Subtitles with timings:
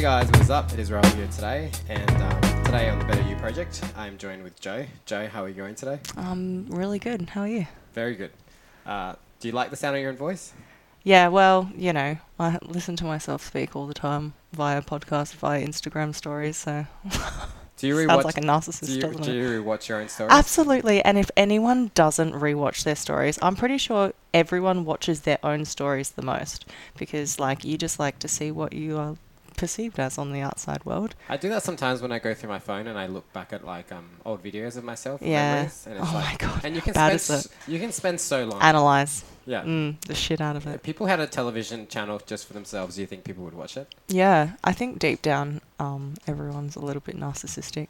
[0.00, 0.72] Hey guys, what's up?
[0.72, 4.42] It is Rob here today, and um, today on the Better You project, I'm joined
[4.42, 4.86] with Joe.
[5.04, 6.00] Joe, how are you going today?
[6.16, 7.28] Um, really good.
[7.28, 7.66] How are you?
[7.92, 8.30] Very good.
[8.86, 10.54] Uh, do you like the sound of your own voice?
[11.02, 15.62] Yeah, well, you know, I listen to myself speak all the time via podcast, via
[15.62, 16.86] Instagram stories, so
[17.76, 19.34] Do you sounds like a narcissist, do you, doesn't do it?
[19.34, 20.32] you rewatch your own stories?
[20.32, 21.04] Absolutely.
[21.04, 26.08] And if anyone doesn't rewatch their stories, I'm pretty sure everyone watches their own stories
[26.08, 26.64] the most
[26.96, 29.16] because, like, you just like to see what you are
[29.60, 31.14] perceived as on the outside world.
[31.28, 33.64] I do that sometimes when I go through my phone and I look back at
[33.64, 35.20] like um, old videos of myself.
[35.22, 35.54] Yeah.
[35.54, 37.92] Memories, and it's Oh like, my God, And you can bad spend s- you can
[37.92, 38.60] spend so long.
[38.62, 39.62] Analyze yeah.
[39.62, 40.82] mm, the shit out of If it.
[40.82, 43.86] people had a television channel just for themselves, do you think people would watch it?
[44.08, 47.88] Yeah, I think deep down, um, everyone's a little bit narcissistic.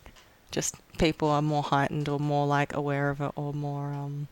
[0.50, 4.26] Just people are more heightened or more like aware of it or more um,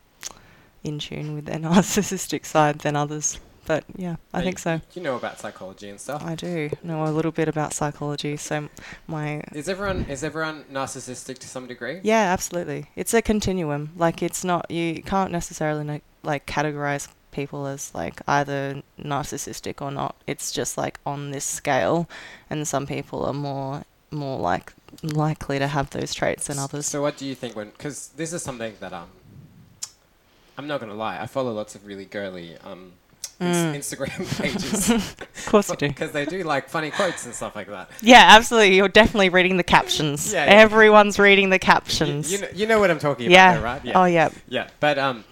[0.83, 3.39] in tune with their narcissistic side than others.
[3.69, 4.81] But yeah, I think so.
[4.95, 6.23] You know about psychology and stuff.
[6.25, 8.67] I do know a little bit about psychology, so
[9.05, 11.99] my Is everyone is everyone narcissistic to some degree?
[12.01, 12.87] yeah, absolutely.
[12.95, 13.91] It's a continuum.
[13.95, 20.15] Like it's not you can't necessarily like categorize people as like either narcissistic or not.
[20.25, 22.09] It's just like on this scale,
[22.49, 24.73] and some people are more more like
[25.03, 26.87] likely to have those traits than others.
[26.87, 27.69] So what do you think when?
[27.69, 29.09] Because this is something that um,
[30.57, 31.21] I'm not gonna lie.
[31.21, 32.93] I follow lots of really girly um,
[33.39, 33.73] Mm.
[33.73, 35.87] Instagram pages Of course you do.
[35.87, 37.89] because they do like funny quotes and stuff like that.
[38.01, 38.75] Yeah, absolutely.
[38.75, 40.33] You're definitely reading the captions.
[40.33, 40.51] Yeah, yeah.
[40.51, 42.31] Everyone's reading the captions.
[42.31, 43.57] you know, you know what I'm talking about, yeah.
[43.57, 43.81] though, right?
[43.95, 44.29] Oh yeah.
[44.49, 45.23] Yeah, but um,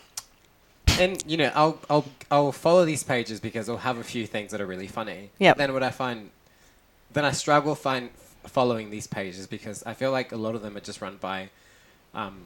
[1.00, 4.52] and you know, I'll I'll I'll follow these pages because they'll have a few things
[4.52, 5.32] that are really funny.
[5.38, 5.54] Yeah.
[5.54, 6.30] Then what I find,
[7.14, 8.10] then I struggle find
[8.46, 11.50] following these pages because I feel like a lot of them are just run by,
[12.14, 12.44] um,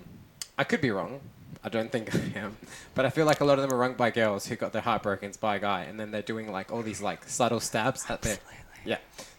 [0.57, 1.21] I could be wrong.
[1.63, 2.57] I don't think I am,
[2.95, 4.81] but I feel like a lot of them are run by girls who got their
[4.81, 8.05] heart broken by a guy, and then they're doing like all these like subtle stabs
[8.09, 8.37] at their
[8.85, 8.97] yeah,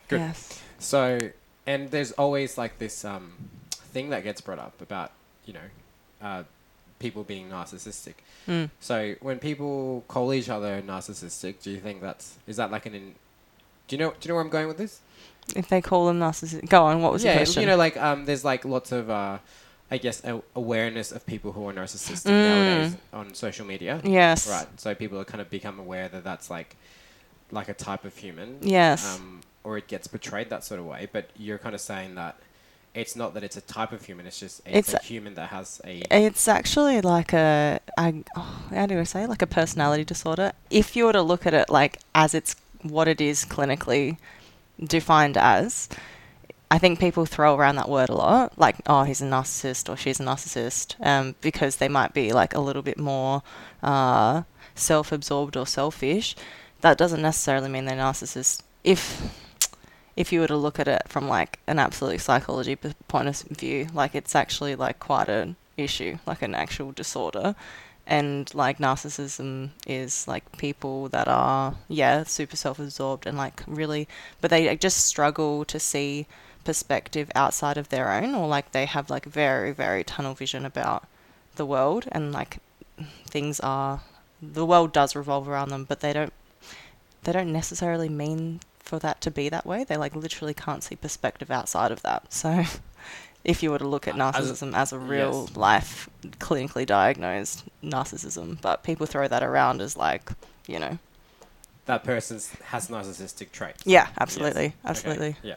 [0.08, 0.20] good.
[0.20, 0.60] Yes.
[0.78, 1.18] So,
[1.66, 3.32] and there's always like this um,
[3.70, 5.12] thing that gets brought up about,
[5.46, 5.60] you know,
[6.20, 6.42] uh,
[6.98, 8.14] people being narcissistic.
[8.48, 8.70] Mm.
[8.80, 12.94] So when people call each other narcissistic, do you think that's is that like an?
[12.94, 13.14] In,
[13.88, 14.10] do you know?
[14.10, 15.00] Do you know where I'm going with this?
[15.56, 17.02] If they call them narcissistic, go on.
[17.02, 17.62] What was yeah, your question?
[17.62, 19.38] Yeah, you know, like um, there's like lots of, uh,
[19.94, 22.48] I guess, a- awareness of people who are narcissistic Mm.
[22.50, 24.00] nowadays on social media.
[24.04, 24.38] yes.
[24.48, 24.66] Right.
[24.84, 26.70] So people are kind of become aware that that's like,
[27.58, 28.48] like a type of human.
[28.62, 29.00] Yes.
[29.16, 31.02] Um, or it gets portrayed that sort of way.
[31.16, 32.34] But you're kind of saying that
[32.94, 34.26] it's not that it's a type of human.
[34.26, 35.94] It's just it's, It's a human that has a.
[36.10, 40.52] It's actually like a, I, oh, how do I say, like a personality disorder.
[40.70, 44.16] If you were to look at it like as it's what it is clinically
[44.82, 45.88] defined as,
[46.72, 49.96] I think people throw around that word a lot, like, oh, he's a narcissist or
[49.98, 53.42] she's a narcissist, um, because they might be like a little bit more
[53.82, 54.44] uh,
[54.74, 56.34] self absorbed or selfish.
[56.80, 58.62] That doesn't necessarily mean they're narcissists.
[58.82, 59.20] If
[60.16, 63.88] if you were to look at it from like an absolute psychology point of view,
[63.92, 67.54] like it's actually like quite an issue, like an actual disorder.
[68.06, 74.08] And like narcissism is like people that are, yeah, super self absorbed and like really,
[74.40, 76.26] but they just struggle to see
[76.64, 81.04] perspective outside of their own, or like they have like very, very tunnel vision about
[81.56, 82.58] the world and like
[83.26, 84.00] things are,
[84.40, 86.32] the world does revolve around them, but they don't,
[87.24, 89.84] they don't necessarily mean for that to be that way.
[89.84, 92.32] They like literally can't see perspective outside of that.
[92.32, 92.64] So
[93.44, 95.56] if you were to look at narcissism as a real yes.
[95.56, 96.08] life
[96.38, 100.30] clinically diagnosed narcissism, but people throw that around as like,
[100.66, 100.98] you know,
[101.86, 103.82] that person has narcissistic traits.
[103.84, 104.16] yeah, Yes.
[104.18, 105.36] absolutely, Okay, absolutely.
[105.42, 105.56] Yeah.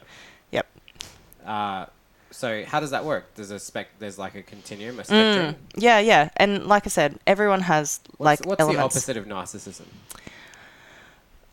[1.46, 1.86] Uh,
[2.30, 3.34] so how does that work?
[3.34, 3.88] There's a spec.
[3.98, 5.56] There's like a continuum, a Mm, spectrum.
[5.76, 9.86] yeah, yeah, and like I said, everyone has What's, like what's the opposite of narcissism?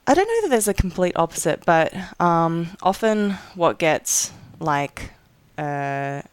[0.06, 5.12] I don't know that there's a complete opposite, but um, often what gets like
[5.58, 6.24] uh,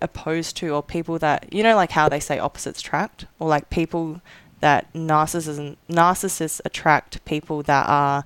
[0.00, 3.70] opposed to, or people that you know, like how they say opposites attract, or like
[3.70, 4.20] people
[4.60, 8.24] that narcissism narcissists attract people that are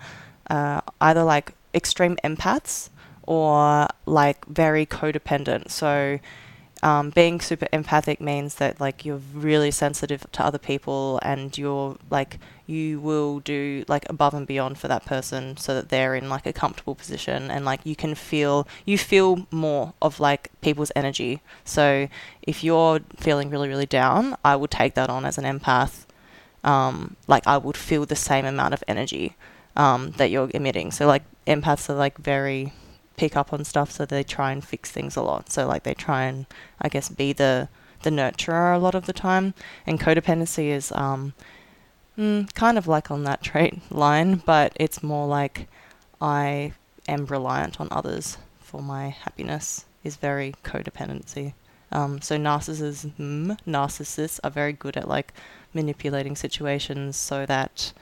[0.50, 2.88] uh, either like extreme empaths
[3.26, 5.70] or like very codependent.
[5.70, 6.18] So
[6.82, 11.96] um, being super empathic means that like you're really sensitive to other people and you're
[12.10, 16.28] like you will do like above and beyond for that person so that they're in
[16.28, 20.92] like a comfortable position and like you can feel you feel more of like people's
[20.94, 21.40] energy.
[21.64, 22.08] So
[22.42, 26.04] if you're feeling really really down i would take that on as an empath.
[26.62, 29.34] Um, like i would feel the same amount of energy
[29.76, 30.90] um, that you're emitting.
[30.90, 32.72] So like empaths are like very
[33.16, 35.94] pick up on stuff so they try and fix things a lot so like they
[35.94, 36.46] try and
[36.80, 37.68] i guess be the
[38.02, 39.54] the nurturer a lot of the time
[39.86, 41.32] and codependency is um,
[42.18, 45.68] mm, kind of like on that trait line but it's more like
[46.20, 46.72] i
[47.08, 51.54] am reliant on others for my happiness is very codependency.
[51.92, 55.32] Um, so narcissism, narcissists are very good at like
[55.72, 57.92] manipulating situations so that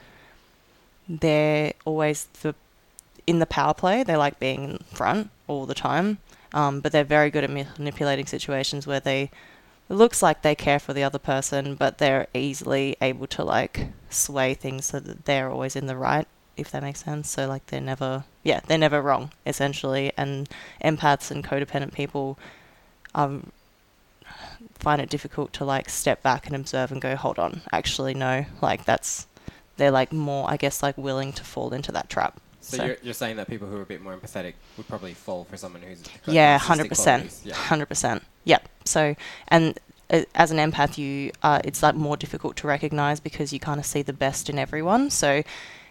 [1.07, 2.55] they're always the
[3.27, 4.03] in the power play.
[4.03, 6.19] They like being in front all the time,
[6.53, 9.31] um, but they're very good at manipulating situations where they
[9.87, 13.89] it looks like they care for the other person, but they're easily able to like
[14.09, 16.27] sway things so that they're always in the right,
[16.57, 17.29] if that makes sense.
[17.29, 20.11] So like they're never, yeah, they're never wrong essentially.
[20.17, 20.49] And
[20.83, 22.39] empaths and codependent people
[23.13, 23.51] um,
[24.73, 28.45] find it difficult to like step back and observe and go, hold on, actually no,
[28.63, 29.27] like that's
[29.77, 32.39] they're like more, I guess, like willing to fall into that trap.
[32.65, 35.43] So, you're, you're saying that people who are a bit more empathetic would probably fall
[35.43, 38.23] for someone who's yeah, hundred percent, hundred percent.
[38.45, 38.67] Yep.
[38.85, 39.15] So,
[39.49, 39.77] and
[40.09, 43.79] uh, as an empath, you uh, it's like more difficult to recognize because you kind
[43.79, 45.11] of see the best in everyone.
[45.11, 45.43] So,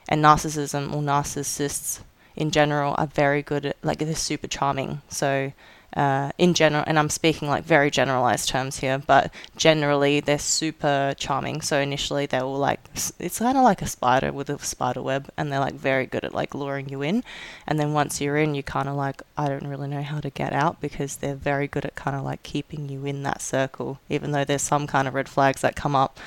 [0.08, 2.00] and narcissism or narcissists
[2.34, 5.00] in general are very good at like they're super charming.
[5.08, 5.52] So.
[5.94, 11.14] Uh, in general, and I'm speaking like very generalized terms here, but generally they're super
[11.16, 11.60] charming.
[11.60, 12.80] So initially they will like,
[13.20, 16.24] it's kind of like a spider with a spider web, and they're like very good
[16.24, 17.22] at like luring you in.
[17.64, 20.30] And then once you're in, you kind of like, I don't really know how to
[20.30, 24.00] get out because they're very good at kind of like keeping you in that circle,
[24.08, 26.18] even though there's some kind of red flags that come up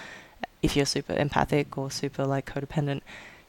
[0.61, 3.01] if you're super empathic or super like codependent.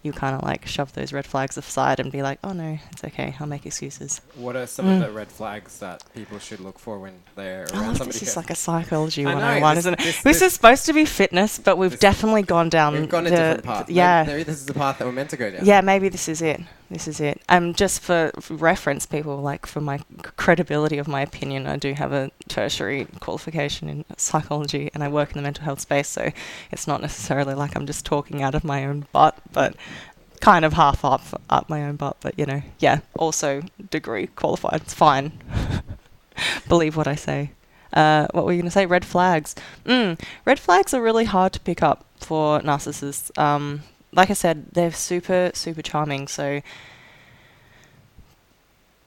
[0.02, 3.02] You kind of like shove those red flags aside and be like, oh no, it's
[3.02, 4.20] okay, I'll make excuses.
[4.36, 4.94] What are some Mm.
[4.94, 8.18] of the red flags that people should look for when they're I around love somebody?
[8.20, 9.98] this is like a psychology I know, 101, this- isn't it?
[9.98, 13.30] this- This, is supposed to be fitness, but we've definitely gone down We've gone the
[13.34, 13.90] a different path.
[13.90, 14.22] Yeah.
[14.24, 15.64] Maybe, this is the path that we're meant to go down.
[15.64, 16.60] Yeah, maybe this is it.
[16.90, 17.42] This is it.
[17.50, 22.12] Um, just for, reference, people like for my credibility of my opinion, I do have
[22.12, 26.08] a tertiary qualification in psychology, and I work in the mental health space.
[26.08, 26.30] So
[26.72, 29.76] it's not necessarily like I'm just talking out of my own butt, but
[30.40, 32.16] kind of half up up my own butt.
[32.20, 33.00] But you know, yeah.
[33.16, 34.80] Also degree qualified.
[34.80, 35.32] It's fine.
[36.68, 37.50] Believe what I say.
[37.92, 38.86] Uh, what were you going to say?
[38.86, 39.54] Red flags.
[39.84, 43.36] Mm, red flags are really hard to pick up for narcissists.
[43.38, 43.82] Um,
[44.12, 46.28] like I said, they're super, super charming.
[46.28, 46.60] So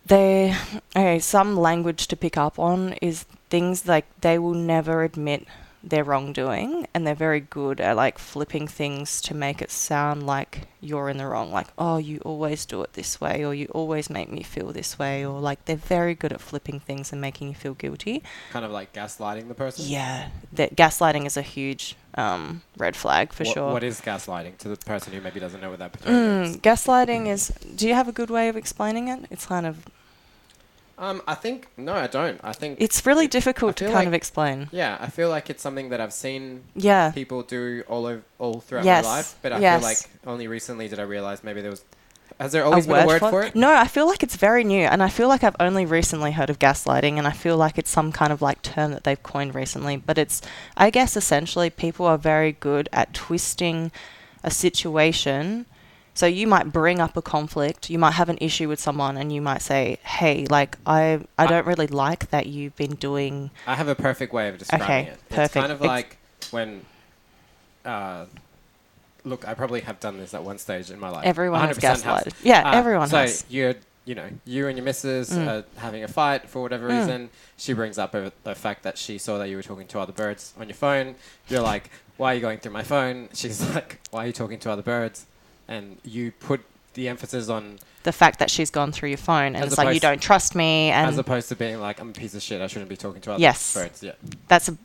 [0.05, 0.55] they,
[0.95, 5.45] okay, some language to pick up on is things like they will never admit
[5.83, 10.67] their wrongdoing and they're very good at like flipping things to make it sound like
[10.79, 14.07] you're in the wrong like oh you always do it this way or you always
[14.07, 17.47] make me feel this way or like they're very good at flipping things and making
[17.47, 18.21] you feel guilty
[18.51, 19.85] Kind of like gaslighting the person.
[19.87, 24.57] yeah that gaslighting is a huge um, red flag for What- sure What is gaslighting
[24.59, 26.57] to the person who maybe doesn't know what that Mm, is?
[26.57, 27.49] gaslighting is.
[27.75, 29.25] Do you have a good way of explaining it?
[29.29, 29.85] It's kind of.
[30.97, 32.39] Um, I think no, I don't.
[32.43, 34.69] I think It's really it- difficult to kind like- of explain.
[34.71, 37.09] yeah, I feel like it's something that I've seen Yeah.
[37.11, 39.79] people do all over, all throughout Yes, my life, but I yes.
[39.79, 39.97] feel like
[40.27, 41.83] only recently did I realize maybe there was.
[42.41, 43.53] Has there always been a word for it?
[43.55, 46.49] No, I feel like it's very new, and I feel like I've only recently heard
[46.49, 49.53] of gaslighting, and I feel like it's some kind of like term that they've coined
[49.53, 49.95] recently.
[49.97, 50.41] But it's,
[50.75, 53.91] I guess, essentially people are very good at twisting
[54.43, 55.67] a situation.
[56.15, 59.31] So you might bring up a conflict, you might have an issue with someone, and
[59.31, 63.51] you might say, "Hey, like I, I I- don't really like that you've been doing."
[63.67, 65.13] I have a perfect way of describing Okay, it.
[65.13, 65.53] It's perfect.
[65.53, 66.17] kind of like
[66.49, 66.85] when.
[67.85, 68.25] Uh,
[69.23, 71.25] look, I probably have done this at one stage in my life.
[71.25, 72.03] Everyone has 100% has.
[72.03, 72.33] gaslighted.
[72.43, 73.45] Yeah, Uh, everyone so has.
[73.49, 73.75] you're,
[74.05, 75.47] you know, you and your missus Mm.
[75.47, 76.99] are having a fight for whatever Mm.
[76.99, 77.29] reason.
[77.57, 80.13] She brings up a, the fact that she saw that you were talking to other
[80.13, 81.15] birds on your phone.
[81.47, 84.59] You're like, "Why are you going through my phone?" She's like, "Why are you talking
[84.59, 85.25] to other birds?"
[85.67, 86.61] And you put
[86.93, 89.99] the emphasis on the fact that she's gone through your phone and it's like you
[89.99, 92.59] don't trust me and as opposed to being like, "I'm a piece of shit.
[92.61, 93.73] I shouldn't be talking to other Yes.
[93.73, 94.13] birds." Yeah.
[94.47, 94.77] that's a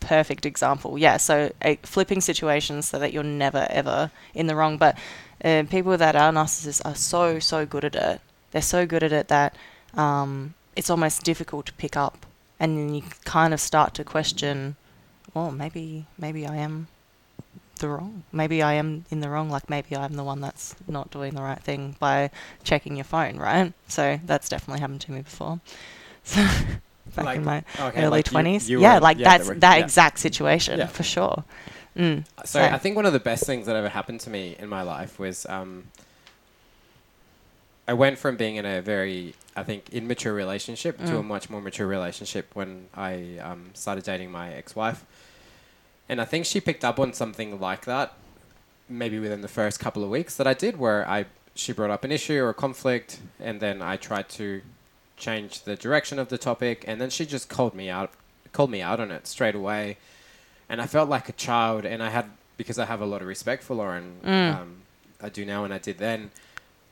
[0.00, 4.76] perfect example yeah so uh, flipping situations so that you're never ever in the wrong
[4.78, 4.96] but
[5.44, 8.20] uh, people that are narcissists are so so good at it
[8.52, 9.54] they're so good at it that
[9.94, 12.26] um, it's almost difficult to pick up
[12.60, 14.76] and then you kind of start to question
[15.34, 16.86] well maybe maybe i am
[17.78, 21.10] the wrong maybe i am in the wrong like maybe i'm the one that's not
[21.10, 22.30] doing the right thing by
[22.64, 25.60] checking your phone right so that's definitely happened to me before
[26.24, 26.42] so
[27.16, 28.68] back Like, in my Okay, early twenties.
[28.68, 29.84] you Yeah, were- like yeah, that's were- that yeah.
[29.84, 30.86] exact situation Yeah.
[30.88, 31.42] for sure.
[31.96, 32.24] Mm.
[32.44, 34.68] So So- I think one of the best things that ever happened to me in
[34.68, 35.84] my life was um,
[37.88, 41.26] I went from being in a very, I think, immature relationship to a Mm.
[41.26, 45.04] much more mature relationship when I um, started dating my ex-wife,
[46.08, 48.14] and I think she picked up on something like that,
[48.88, 52.04] maybe within the first couple of weeks that I did, where I she brought up
[52.04, 54.62] an issue or a conflict, and then I tried to
[55.16, 58.12] change the direction of the topic, and then she just called me out,
[58.52, 59.96] called me out on it straight away
[60.68, 63.28] and I felt like a child, and I had because I have a lot of
[63.28, 64.16] respect for Lauren.
[64.24, 64.54] Mm.
[64.54, 64.76] Um,
[65.20, 66.30] I do now, and I did then.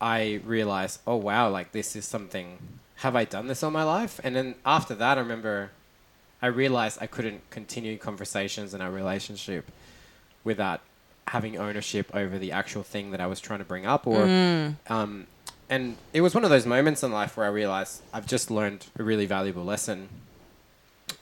[0.01, 2.59] I realized, oh wow, like this is something.
[2.97, 4.21] Have I done this all my life?
[4.25, 5.71] And then after that, I remember
[6.43, 9.71] I realized I couldn't continue conversations in our relationship
[10.45, 10.81] without
[11.29, 14.23] having ownership over the actual thing that I was trying to bring up, or
[14.89, 15.27] um,
[15.69, 18.87] and it was one of those moments in life where I realized I've just learned
[18.99, 20.09] a really valuable lesson.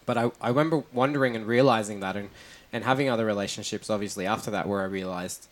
[0.06, 2.28] But I, I remember wondering and realizing that, and
[2.72, 5.46] and having other relationships, obviously after that, where I realized,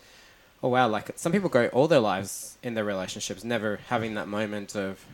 [0.62, 4.28] oh wow, like some people go all their lives in their relationships, never having that
[4.28, 5.04] moment of,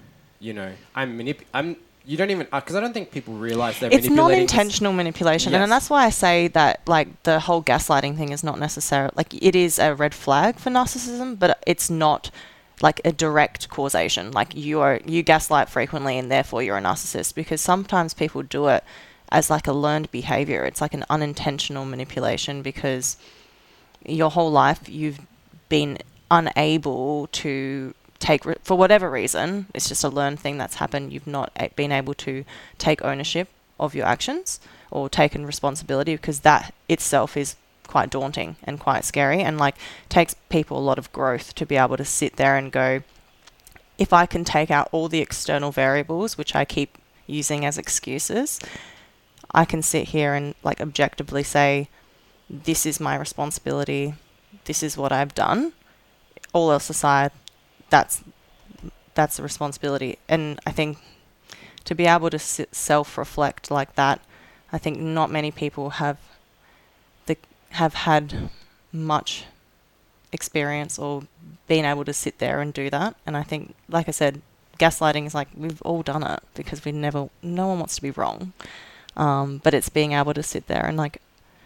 [0.41, 1.77] you know, I'm manip- I'm.
[2.09, 5.53] You don't even uh, because I don't think people realize they're it's not intentional manipulation
[5.53, 5.63] Yes.
[5.63, 9.35] and that's why i say that like the whole gaslighting thing is not necessary like
[9.35, 12.31] it is a red flag for narcissism but it's not
[12.83, 14.31] like a direct causation.
[14.33, 18.69] Like you are you gaslight frequently and therefore you're a narcissist because sometimes people do
[18.69, 18.85] it
[19.31, 20.65] as like a learned behavior.
[20.65, 23.17] It's like an unintentional manipulation because
[24.07, 25.21] your whole life you've
[25.69, 25.99] been
[26.31, 31.27] unable to take re- for whatever reason it's just a learned thing that's happened you've
[31.27, 32.45] not a- been able to
[32.79, 33.49] take ownership
[33.79, 34.61] of your actions
[34.91, 37.57] or taken responsibility because that itself is
[37.87, 39.77] quite daunting and quite scary and like
[40.09, 43.03] takes people a lot of growth to be able to sit there and go
[43.97, 48.61] if I can take out all the external variables which I keep using as excuses
[49.53, 51.89] I can sit here and like objectively say
[52.51, 54.15] this is my responsibility.
[54.65, 55.73] This is what I've done
[56.53, 57.31] all else aside
[57.91, 58.23] that's
[59.15, 60.19] that's a responsibility.
[60.29, 60.99] And I think
[61.85, 64.21] to be able to self-reflect like that
[64.73, 66.19] I think not many people have
[67.27, 67.37] the
[67.71, 68.51] have had
[68.93, 69.45] much
[70.33, 71.23] experience or
[71.67, 73.17] been able to sit there and do that.
[73.27, 74.43] And I think like I said
[74.79, 78.11] gaslighting is like we've all done it because we never no one wants to be
[78.11, 78.53] wrong.
[79.17, 81.21] Um, but it's being able to sit there and like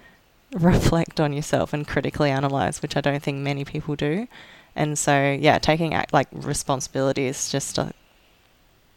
[0.53, 4.29] reflect on yourself and critically analyze which I don't think many people do
[4.75, 7.93] and so yeah taking act like responsibility is just a,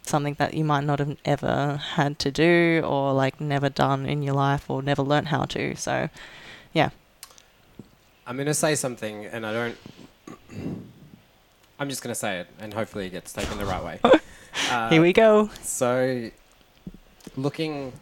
[0.02, 4.22] something that you might not have ever had to do or like never done in
[4.22, 6.08] your life or never learnt how to so
[6.72, 6.90] yeah
[8.28, 9.76] I'm gonna say something, and I don't.
[11.78, 14.00] I'm just gonna say it, and hopefully it gets taken the right way.
[14.68, 16.30] Uh, here we go So,
[17.36, 17.92] looking,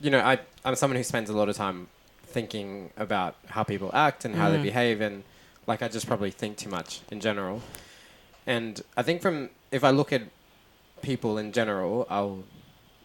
[0.00, 1.86] you know, I I'm someone who spends a lot of time
[2.26, 4.62] thinking about how people act and how they Mm.
[4.62, 5.22] behave, and
[5.68, 7.62] like I just probably think too much in general.
[8.46, 10.22] And I think from if I look at
[11.02, 12.42] people in general, I'll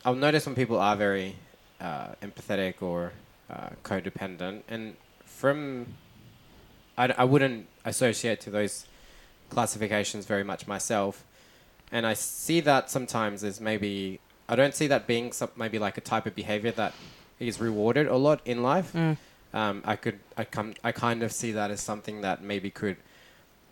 [0.05, 1.36] I'll notice when people are very
[1.82, 3.12] uh, empathetic or
[3.50, 5.88] uh, codependent, and from
[6.98, 8.86] I, I wouldn't associate to those
[9.50, 11.25] classifications very much myself,
[11.91, 15.98] and I see that sometimes as maybe I don't see that being some, maybe like
[15.98, 16.93] a type of behavior that
[17.39, 18.93] is rewarded a lot in life.
[18.93, 19.17] Mm.
[19.53, 22.98] Um, I could I come I kind of see that as something that maybe could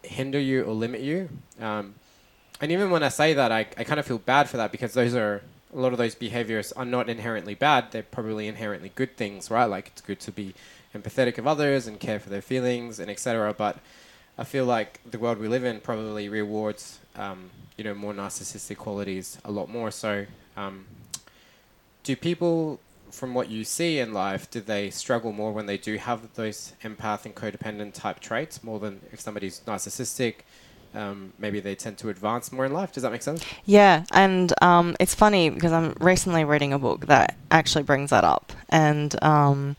[0.03, 1.29] hinder you or limit you.
[1.59, 1.95] Um,
[2.59, 4.93] and even when I say that, I, I kind of feel bad for that because
[4.93, 5.41] those are
[5.73, 7.91] a lot of those behaviors are not inherently bad.
[7.91, 9.65] They're probably inherently good things, right?
[9.65, 10.53] Like it's good to be
[10.93, 13.53] empathetic of others and care for their feelings and etc.
[13.53, 13.77] But
[14.38, 18.77] I feel like the world we live in probably rewards um, you know more narcissistic
[18.77, 19.91] qualities a lot more.
[19.91, 20.25] So
[20.57, 20.85] um,
[22.03, 22.79] do people
[23.12, 26.74] from what you see in life, do they struggle more when they do have those
[26.84, 30.36] empath and codependent type traits more than if somebody's narcissistic?
[30.94, 32.91] Um, maybe they tend to advance more in life.
[32.91, 33.44] Does that make sense?
[33.65, 38.24] Yeah, and um, it's funny because I'm recently reading a book that actually brings that
[38.24, 39.77] up, and um,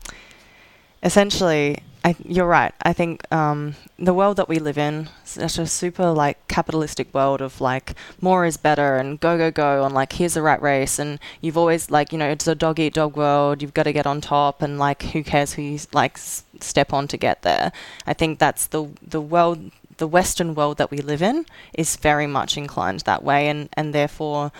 [1.03, 2.73] essentially, I, you're right.
[2.81, 7.39] I think um, the world that we live in, such a super like capitalistic world
[7.41, 10.99] of like more is better and go go go and like here's the rat race
[10.99, 13.61] and you've always like you know it's a dog eat dog world.
[13.61, 16.91] You've got to get on top and like who cares who you like s- step
[16.91, 17.71] on to get there.
[18.05, 22.27] I think that's the the world the Western world that we live in is very
[22.27, 24.51] much inclined that way, and, and therefore,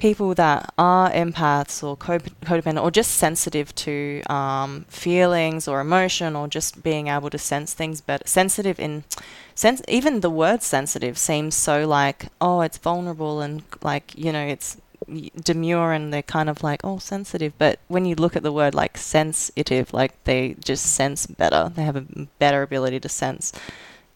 [0.00, 6.48] people that are empaths or codependent or just sensitive to um, feelings or emotion or
[6.48, 9.04] just being able to sense things better, sensitive in
[9.54, 14.44] sense, even the word sensitive seems so like, oh, it's vulnerable and like, you know,
[14.44, 14.76] it's
[15.44, 17.52] demure and they're kind of like, oh, sensitive.
[17.58, 21.82] But when you look at the word like sensitive, like they just sense better, they
[21.82, 22.06] have a
[22.38, 23.52] better ability to sense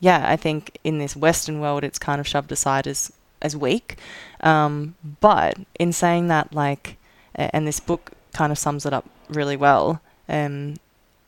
[0.00, 3.10] yeah, I think in this Western world, it's kind of shoved aside as
[3.40, 3.98] as weak.
[4.44, 6.98] Um, but in saying that, like,
[7.34, 10.00] and this book kind of sums it up really well.
[10.28, 10.76] Um,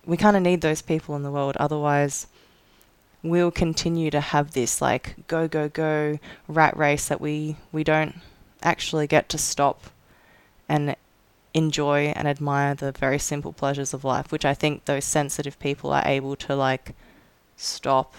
[0.04, 2.28] we kind of need those people in the world, otherwise,
[3.22, 8.14] we'll continue to have this like go go go rat race that we we don't
[8.62, 9.84] actually get to stop
[10.68, 10.94] and
[11.54, 15.92] enjoy and admire the very simple pleasures of life, which I think those sensitive people
[15.92, 16.94] are able to like
[17.56, 18.14] stop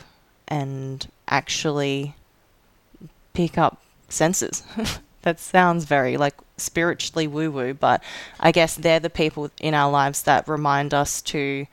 [0.48, 2.16] and actually
[3.34, 4.64] pick up senses.
[5.22, 8.04] that sounds very like spiritually woo woo, but
[8.40, 11.68] I guess they're the people in our lives that remind us to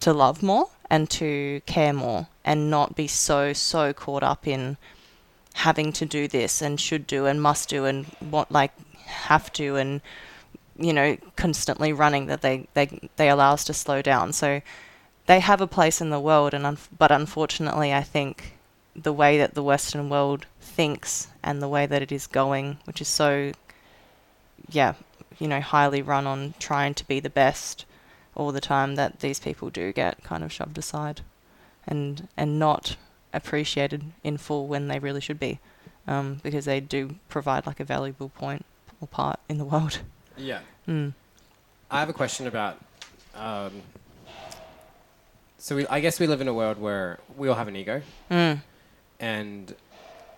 [0.00, 4.76] to love more and to care more and not be so so caught up in
[5.54, 8.72] having to do this and should do and must do and want like
[9.06, 10.00] have to and
[10.78, 14.60] you know constantly running that they they they allow us to slow down so
[15.26, 18.54] they have a place in the world and un- but unfortunately I think
[18.96, 20.46] the way that the western world
[20.80, 23.52] thinks and the way that it is going which is so
[24.70, 24.94] yeah
[25.38, 27.84] you know highly run on trying to be the best
[28.34, 31.20] all the time that these people do get kind of shoved aside
[31.86, 32.96] and and not
[33.34, 35.58] appreciated in full when they really should be
[36.08, 38.64] um, because they do provide like a valuable point
[39.02, 40.00] or part in the world.
[40.36, 40.60] Yeah.
[40.88, 41.12] Mm.
[41.90, 42.78] I have a question about.
[43.34, 43.82] Um,
[45.58, 48.00] so we, I guess we live in a world where we all have an ego,
[48.30, 48.62] Mm.
[49.20, 49.74] and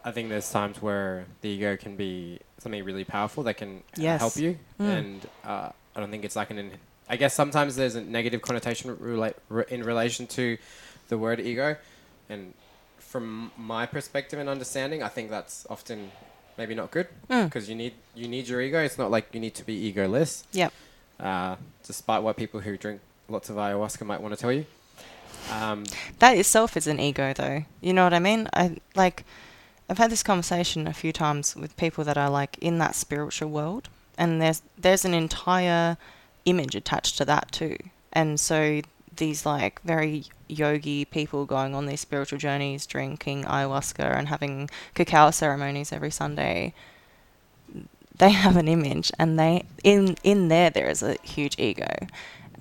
[0.05, 4.21] I think there's times where the ego can be something really powerful that can Yes.
[4.21, 4.99] help you, Mm.
[4.99, 6.59] and uh, I don't think it's like an.
[6.59, 6.79] In-
[7.09, 10.57] I guess sometimes there's a negative connotation rela- re- in relation to
[11.09, 11.77] the word ego,
[12.29, 12.55] and
[12.99, 16.11] from my perspective and understanding, I think that's often
[16.59, 17.45] maybe not good Mm.
[17.45, 18.83] because you need you need your ego.
[18.83, 20.73] It's not like you need to be egoless Yep.
[21.21, 21.57] uh,
[21.87, 24.67] despite what people who drink lots of ayahuasca might want to tell you.
[25.51, 25.85] Um,
[26.19, 27.65] That itself is an ego, though.
[27.81, 28.49] You know what I mean?
[28.55, 29.25] I like.
[29.93, 33.51] I've had this conversation a few times with people that are like in that spiritual
[33.51, 35.99] world, and there's there's an entire
[36.47, 37.77] image attached to that too.
[38.11, 38.81] And so
[39.15, 45.31] these like very yogi people going on these spiritual journeys, drinking ayahuasca and having cacao
[45.31, 46.73] ceremonies every Sunday,
[48.17, 52.07] they have an image, and they in in there there is a huge ego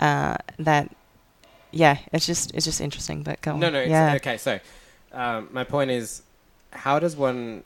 [0.00, 0.94] uh, that
[1.70, 3.22] yeah, it's just it's just interesting.
[3.22, 3.60] But go on.
[3.60, 4.36] no, no, it's, yeah, okay.
[4.36, 4.60] So,
[5.12, 6.20] um, my point is,
[6.72, 7.62] how does one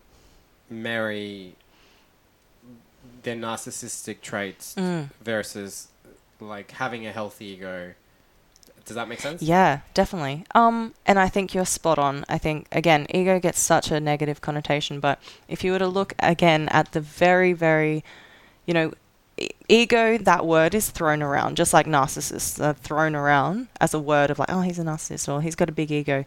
[0.71, 1.55] marry
[3.23, 5.11] their narcissistic traits Mm.
[5.23, 5.88] versus
[6.40, 7.95] like having a healthy ego?
[8.85, 9.42] Does that make sense?
[9.42, 10.45] Yeah, definitely.
[10.55, 12.25] Um, and I think you're spot on.
[12.29, 16.14] I think again, ego gets such a negative connotation, but if you were to look
[16.21, 18.05] again at the very, very,
[18.64, 18.92] you know,
[19.38, 23.99] e- ego, that word is thrown around, just like narcissists are thrown around as a
[23.99, 26.25] word of like, oh, he's a narcissist or he's got a big ego.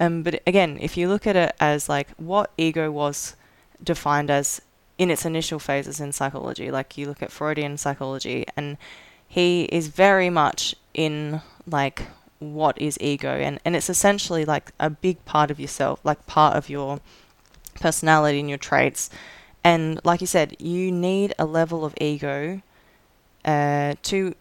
[0.00, 3.36] Um, but again, if you look at it as like what ego was
[3.82, 4.60] defined as
[4.98, 8.76] in its initial phases in psychology, like you look at Freudian psychology, and
[9.28, 12.02] he is very much in like
[12.38, 16.54] what is ego and, and it's essentially like a big part of yourself like part
[16.54, 17.00] of your
[17.80, 19.10] personality and your traits.
[19.64, 22.62] And like you said you need a level of ego
[23.44, 24.34] uh, to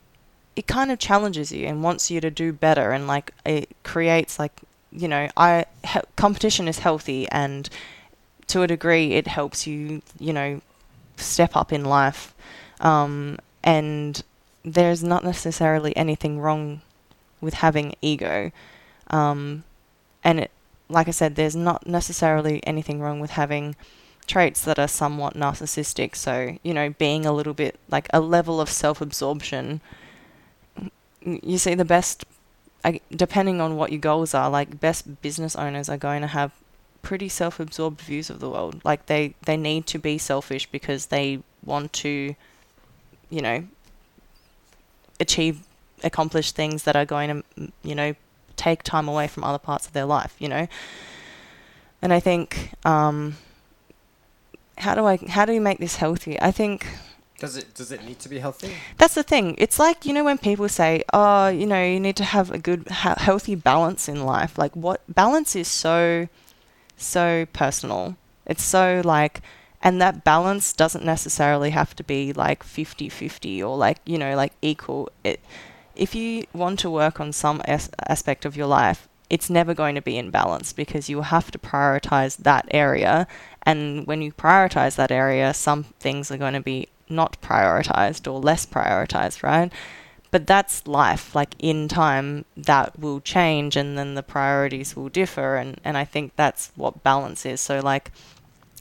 [0.56, 4.40] it kind of challenges you and wants you to do better and like it creates
[4.40, 4.62] like
[4.96, 7.70] you know i he- competition is healthy and
[8.48, 10.62] to a degree it helps you you know
[11.18, 12.34] step up in life
[12.82, 14.24] um, and
[14.64, 16.82] there's not necessarily anything wrong
[17.40, 18.52] with having ego.
[19.08, 19.64] Um,
[20.24, 20.52] and it,
[20.90, 23.76] like I said, there's not necessarily anything wrong with having
[24.28, 26.16] traits that are somewhat narcissistic.
[26.16, 29.82] So, you know, being a little bit like a level of self absorption.
[31.22, 32.26] You see, the best,
[33.16, 36.52] depending on what your goals are, like best business owners are going to have
[37.02, 38.82] pretty self absorbed views of the world.
[38.84, 42.36] Like they, they need to be selfish because they want to,
[43.30, 43.66] you know,
[45.20, 45.62] achieve
[46.04, 48.14] accomplish things that are going to you know
[48.56, 50.68] take time away from other parts of their life you know
[52.02, 53.36] and i think um
[54.78, 56.88] how do i how do we make this healthy i think
[57.38, 58.72] Does it does it need to be healthy?
[58.98, 59.56] that's the thing.
[59.58, 62.58] It's like you know when people say oh you know you need to have a
[62.58, 64.58] good ha- healthy balance in life.
[64.58, 66.28] Like what balance is so
[66.96, 68.16] so personal.
[68.46, 69.42] It's so like
[69.82, 74.54] and that balance doesn't necessarily have to be like 50-50 or like you know like
[74.62, 75.10] equal.
[75.24, 75.42] It
[75.96, 79.96] if you want to work on some as- aspect of your life it's never going
[79.96, 83.28] to be in balance because you have to prioritize that area.
[83.64, 88.40] And when you prioritize that area some things are going to be not prioritized or
[88.40, 89.72] less prioritized right?
[90.32, 95.56] But that's life like in time that will change and then the priorities will differ
[95.56, 97.62] and, and i think that's what balance is.
[97.62, 98.12] So like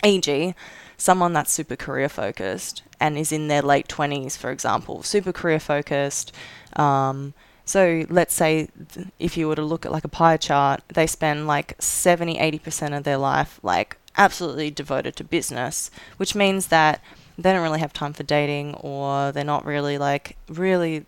[0.04, 0.54] e.g
[0.96, 5.60] someone that's super career focused and is in their late 20s for example super career
[5.60, 6.32] focused
[6.76, 7.34] um,
[7.64, 11.06] so let's say th- if you were to look at like a pie chart they
[11.06, 17.02] spend like 70 80% of their life like absolutely devoted to business which means that
[17.36, 21.04] they don't really have time for dating or they're not really like really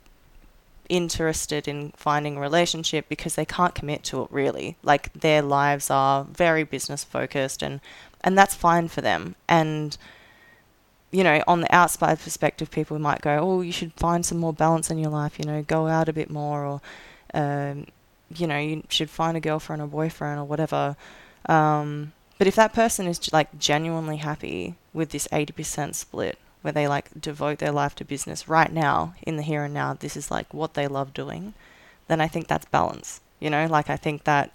[0.89, 4.77] interested in finding a relationship because they can't commit to it really.
[4.83, 7.81] Like their lives are very business focused and
[8.23, 9.37] and that's fine for them.
[9.49, 9.97] And
[11.13, 14.53] you know, on the outside perspective, people might go, "Oh, you should find some more
[14.53, 15.39] balance in your life.
[15.39, 16.81] You know, go out a bit more, or
[17.33, 17.87] um,
[18.35, 20.97] you know, you should find a girlfriend or boyfriend or whatever."
[21.47, 26.73] Um, but if that person is like genuinely happy with this eighty percent split, where
[26.73, 30.17] they like devote their life to business right now, in the here and now, this
[30.17, 31.55] is like what they love doing,
[32.09, 33.21] then I think that's balance.
[33.41, 34.53] You know, like I think that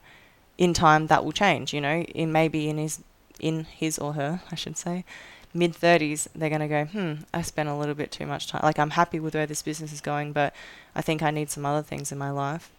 [0.58, 1.74] in time that will change.
[1.74, 3.04] You know, it may be in his
[3.40, 5.04] in his or her, I should say,
[5.54, 8.62] mid 30s, they're going to go, hmm, I spent a little bit too much time.
[8.64, 10.54] Like, I'm happy with where this business is going, but
[10.96, 12.72] I think I need some other things in my life.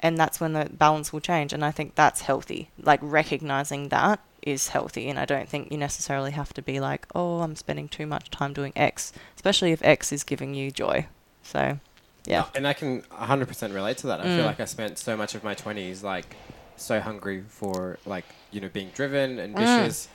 [0.00, 1.52] And that's when the balance will change.
[1.52, 2.70] And I think that's healthy.
[2.80, 5.08] Like, recognizing that is healthy.
[5.08, 8.30] And I don't think you necessarily have to be like, oh, I'm spending too much
[8.30, 11.06] time doing X, especially if X is giving you joy.
[11.42, 11.78] So,
[12.26, 12.46] yeah.
[12.54, 14.20] And I can 100% relate to that.
[14.20, 14.36] I Mm.
[14.36, 16.36] feel like I spent so much of my 20s, like,
[16.76, 19.44] so hungry for, like, you know, being driven, Mm.
[19.44, 20.08] ambitious.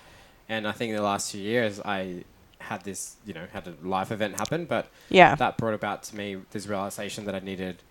[0.49, 2.23] And I think in the last few years, I
[2.59, 5.35] had this, you know, had a life event happen, but Yeah.
[5.35, 7.83] that brought about to me this realization that I needed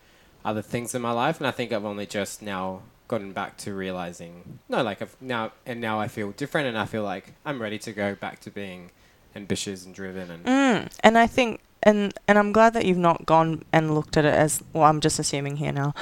[0.44, 1.38] other things in my life.
[1.38, 5.52] And I think I've only just now gotten back to realizing, no, like, I've now,
[5.64, 8.50] and now I feel different and I feel like I'm ready to go back to
[8.50, 8.90] being
[9.34, 13.26] ambitious and driven and Mm, and I think, and and I'm glad that you've not
[13.26, 14.84] gone and looked at it as well.
[14.84, 15.94] I'm just assuming here now,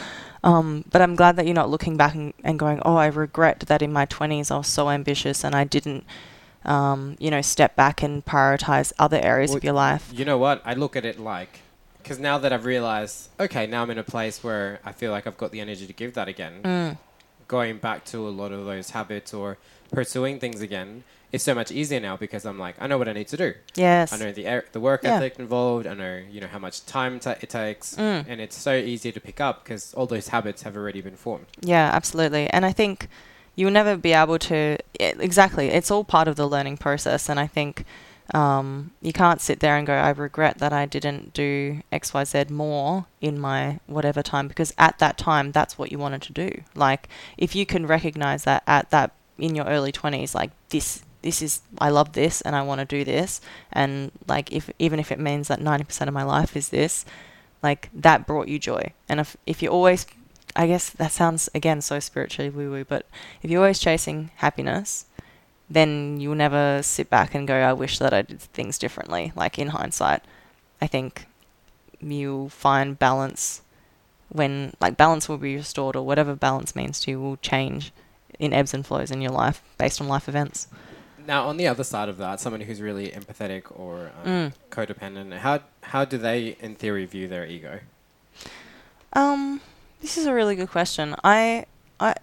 [0.43, 3.61] um, but I'm glad that you're not looking back and, and going, oh, I regret
[3.61, 6.05] that in my 20s I was so ambitious and I didn't,
[6.64, 10.11] um, you know, step back and prioritize other areas Well, of your life.
[10.14, 10.62] You know what?
[10.64, 11.61] I look at it like,
[12.05, 15.27] because now that I've realized, okay, now I'm in a place where I feel like
[15.27, 16.61] I've got the energy to give that again.
[16.62, 16.99] Mm,
[17.49, 19.57] Going back to a lot of those habits or
[19.90, 23.12] pursuing things again, it's so much easier now because I'm like, I know what I
[23.14, 23.55] need to do.
[23.75, 24.12] yes.
[24.12, 25.17] I know the er- the work Yeah.
[25.17, 25.87] ethic involved.
[25.87, 28.27] I know you know how much time ta it takes, Mm.
[28.29, 31.47] and it's so easy to pick up because all those habits have already been formed.
[31.61, 32.49] Yeah, absolutely.
[32.51, 33.09] And I think
[33.57, 35.69] you'll never be able to yeah, exactly.
[35.69, 37.85] It's all part of the learning process, and I think
[38.32, 42.24] um, you can't sit there and go, "I regret that I didn't do X, Y,
[42.24, 46.32] Z more in my whatever time," because at that time, that's what you wanted to
[46.32, 46.62] do.
[46.74, 51.02] Like, if you can recognize that at that in your early twenties, like this.
[51.22, 53.40] This is I love this and I want to do this
[53.72, 57.06] and like if even if it means that 90% of my life is this
[57.62, 60.04] like that brought you joy and if if you always
[60.56, 63.06] I guess that sounds again so spiritually woo woo, but
[63.42, 65.06] if you're always chasing happiness,
[65.68, 69.33] then you'll never sit back and go, I wish that I did things differently.
[69.35, 70.22] Like in hindsight,
[70.81, 71.27] I think
[72.00, 73.62] you'll find balance
[74.29, 77.92] when, like, balance will be restored, or whatever balance means to you will change
[78.38, 80.66] in ebbs and flows in your life based on life events.
[81.24, 84.53] Now, on the other side of that, someone who's really empathetic or um, Mm.
[84.70, 87.81] codependent, how how do they, in theory, view their ego?
[89.12, 89.61] Um,
[90.00, 91.14] this is a really good question.
[91.22, 91.66] I,
[92.00, 92.14] I,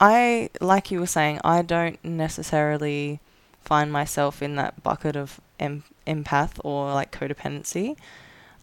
[0.00, 3.20] I like you were saying, I don't necessarily
[3.60, 7.96] find myself in that bucket of em- empath or like codependency.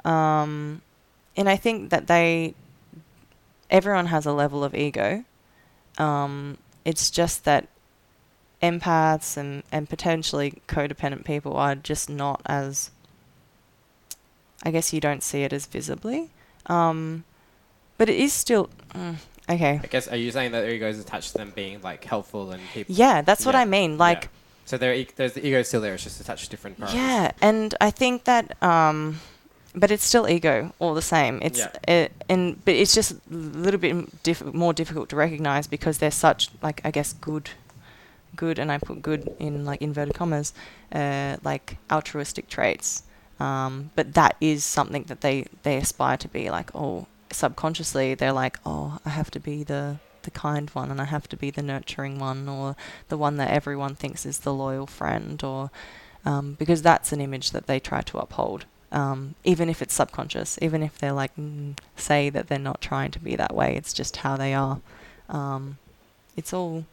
[0.06, 0.82] Um,
[1.36, 2.54] and I think that they,
[3.70, 5.24] everyone has a level of ego.
[5.98, 7.68] Um, it's just that
[8.62, 12.92] empaths and, and potentially codependent people are just not as,
[14.64, 16.30] I guess you don't see it as visibly.
[16.68, 17.24] Um,
[17.98, 19.16] but it is still mm,
[19.52, 19.80] okay.
[19.84, 22.52] I guess are you saying that their ego is attached to them being like helpful
[22.52, 22.96] and people?
[22.96, 23.98] Yeah, that's what Yeah, I mean.
[23.98, 24.30] Like,
[24.66, 25.94] So their e- there's the ego is still there.
[25.94, 26.94] It's just attached to different parts.
[26.94, 29.20] yeah, and I think that, um,
[29.76, 31.40] but it's still ego all the same.
[31.42, 31.72] It's Yeah.
[31.88, 36.12] it, and but it's just a little bit diff- more difficult to recognize because they're
[36.12, 37.50] such like I guess good,
[38.36, 40.54] good, and I put good in like inverted commas,
[40.94, 43.04] uh, like altruistic traits.
[43.40, 46.70] Um, but that is something that they they aspire to be like.
[46.76, 51.06] Oh, subconsciously they're like, oh, I have to be the the kind one, and I
[51.06, 52.76] have to be the nurturing one, or
[53.10, 55.72] the one that everyone thinks is the loyal friend, or
[56.26, 60.60] um, because that's an image that they try to uphold, um, even if it's subconscious,
[60.62, 63.76] even if they're like mm, say that they're not trying to be that way.
[63.76, 64.80] It's just how they are.
[65.30, 65.78] Um,
[66.36, 66.86] it's all,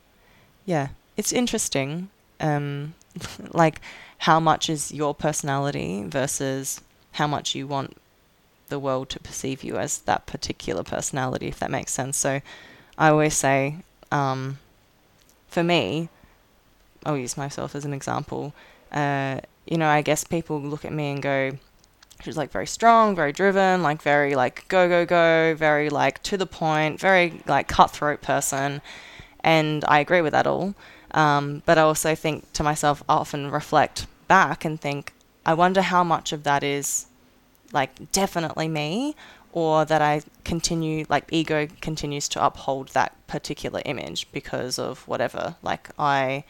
[0.65, 2.09] yeah, it's interesting.
[2.41, 2.95] Um,
[3.53, 3.81] like
[4.19, 6.81] how much is your personality versus
[7.13, 7.97] how much you want
[8.69, 12.17] the world to perceive you as that particular personality, if that makes sense.
[12.17, 12.41] So
[12.97, 13.77] I always say,
[14.11, 14.59] um,
[15.49, 16.09] for me,
[17.05, 18.55] I'll use myself as an example.
[18.93, 21.53] Uh, you know, I guess people look at me and go,
[22.23, 26.37] she's like very strong, very driven, like very like go go go, very like to
[26.37, 28.81] the point, very like cutthroat person,
[29.41, 30.75] and I agree with that all.
[31.13, 35.13] Um, but I also think to myself, I often reflect back and think,
[35.47, 37.07] I wonder how much of that is
[37.73, 39.15] like definitely me,
[39.53, 45.57] or that I continue, like ego continues to uphold that particular image because of whatever.
[45.63, 46.45] Like I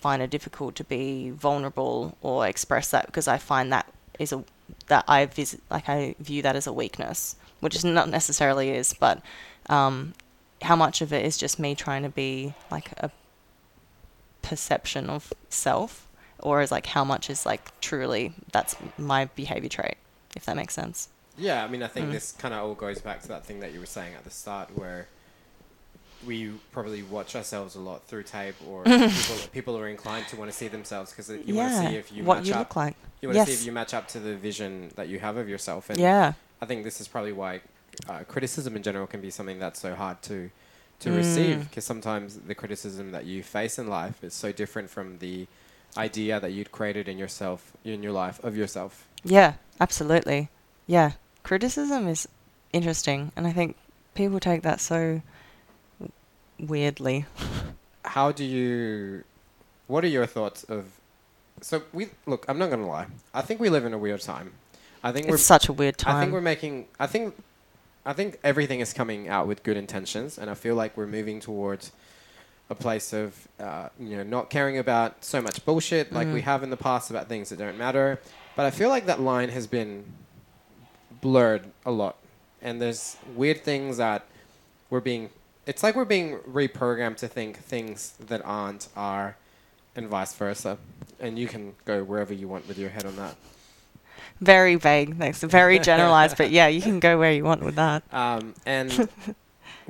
[0.00, 3.86] find it difficult to be vulnerable or express that because I find that
[4.18, 4.44] is a
[4.86, 8.94] that I visit like I view that as a weakness, which is not necessarily is,
[8.94, 9.22] but
[9.68, 10.14] um,
[10.62, 13.10] how much of it is just me trying to be like a
[14.42, 19.96] perception of self, or is like how much is like truly that's my behavior trait,
[20.36, 21.08] if that makes sense.
[21.38, 22.12] Yeah, I mean, I think Mm.
[22.12, 24.30] this kind of all goes back to that thing that you were saying at the
[24.30, 25.06] start, where
[26.26, 30.50] we probably watch ourselves a lot through tape, or people, people are inclined to want
[30.50, 32.58] to see themselves because you want to see if you what match you up.
[32.60, 32.96] look like.
[33.22, 35.48] You want to see if you match up to the vision that you have of
[35.48, 35.88] yourself.
[35.90, 36.34] And Yeah.
[36.60, 37.60] I think this is probably why
[38.08, 40.50] uh, criticism in general can be something that's so hard to
[41.00, 41.16] to Mm.
[41.16, 45.46] receive because sometimes the criticism that you face in life is so different from the
[45.96, 49.06] idea that you'd created in yourself in your life of yourself.
[49.24, 50.48] Yeah, absolutely.
[50.86, 51.12] Yeah.
[51.42, 52.28] Criticism is
[52.72, 53.76] interesting, and I think
[54.14, 55.22] people take that so
[56.58, 57.26] weirdly.
[58.04, 59.24] How do you?
[59.86, 60.86] What are your thoughts of?
[61.60, 62.44] So we look.
[62.48, 63.06] I'm not gonna lie.
[63.34, 64.52] I think we live in a weird time.
[65.02, 66.16] I think we're It's such a weird time.
[66.16, 66.86] I think we're making.
[66.98, 67.34] I think.
[68.04, 71.38] I think everything is coming out with good intentions, and I feel like we're moving
[71.38, 71.92] towards
[72.70, 76.44] a place of, uh, you know, not caring about so much bullshit like we Mm.
[76.44, 78.20] have in the past about things that don't matter.
[78.56, 80.04] But I feel like that line has been
[81.20, 82.16] blurred a lot,
[82.62, 84.24] and there's weird things that
[84.88, 85.30] we're being.
[85.66, 89.36] It's like we're being reprogrammed to think things that aren't are,
[89.96, 90.78] and vice versa.
[91.18, 93.36] And you can go wherever you want with your head on that.
[94.40, 95.18] very vague.
[95.18, 95.42] Thanks.
[95.42, 98.02] Very generalized, but yeah, you can go where you want with that.
[98.12, 99.08] Um, and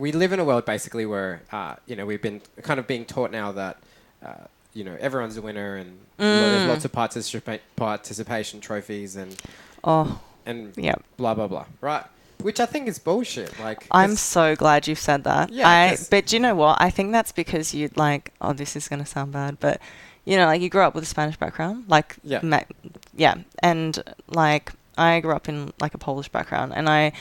[0.00, 3.04] we live in a world basically where uh, you know we've been kind of being
[3.04, 3.76] taught now that
[4.24, 6.68] uh, you know everyone's a winner and lo- there's Mm.
[6.72, 9.36] lots of participa- participation trophies and
[9.84, 10.96] Oh, and yeah.
[11.16, 11.66] blah blah blah.
[11.80, 12.04] Right,
[12.38, 13.50] which I think is bullshit.
[13.60, 15.50] Like I'm so glad you've said that.
[15.50, 16.76] Yeah, I but do you know what?
[16.80, 19.80] I think that's because you like oh this is going to sound bad, but
[20.24, 22.40] you know like you grew up with a Spanish background, like Yeah.
[22.42, 22.68] ma-
[23.16, 27.12] yeah, and like I grew up in like a Polish background and I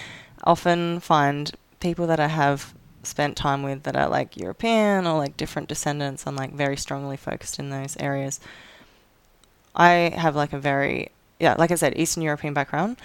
[0.43, 5.37] often find people that I have spent time with that are like European or like
[5.37, 8.39] different descendants and like very strongly focused in those areas.
[9.75, 12.97] I have like a very yeah, like I said, Eastern European background,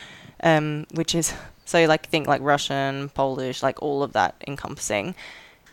[0.42, 1.32] um, which is
[1.64, 5.14] so you like think like Russian, Polish, like all of that encompassing.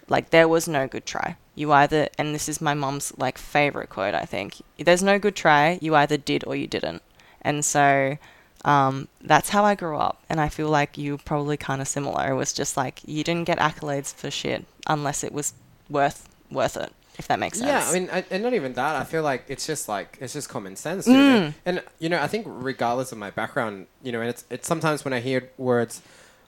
[0.07, 1.37] Like there was no good try.
[1.55, 4.61] You either and this is my mom's like favorite quote, I think.
[4.77, 7.01] There's no good try, you either did or you didn't.
[7.41, 8.17] And so
[8.65, 12.31] um, that's how I grew up, and I feel like you probably kind of similar.
[12.31, 15.53] It was just like you didn't get accolades for shit unless it was
[15.89, 17.67] worth worth it, if that makes sense.
[17.69, 18.95] Yeah, I mean, I, and not even that.
[18.95, 21.07] I feel like it's just like it's just common sense.
[21.07, 21.39] You know?
[21.39, 21.53] Mm.
[21.65, 25.03] And you know, I think regardless of my background, you know, and it's it's sometimes
[25.05, 26.01] when I hear words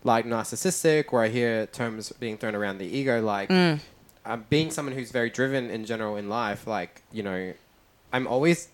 [0.03, 3.79] like narcissistic, or I hear terms being thrown around the ego, like Mm.
[4.25, 7.53] um, being someone who's very driven in general in life, like you know,
[8.11, 8.67] I'm always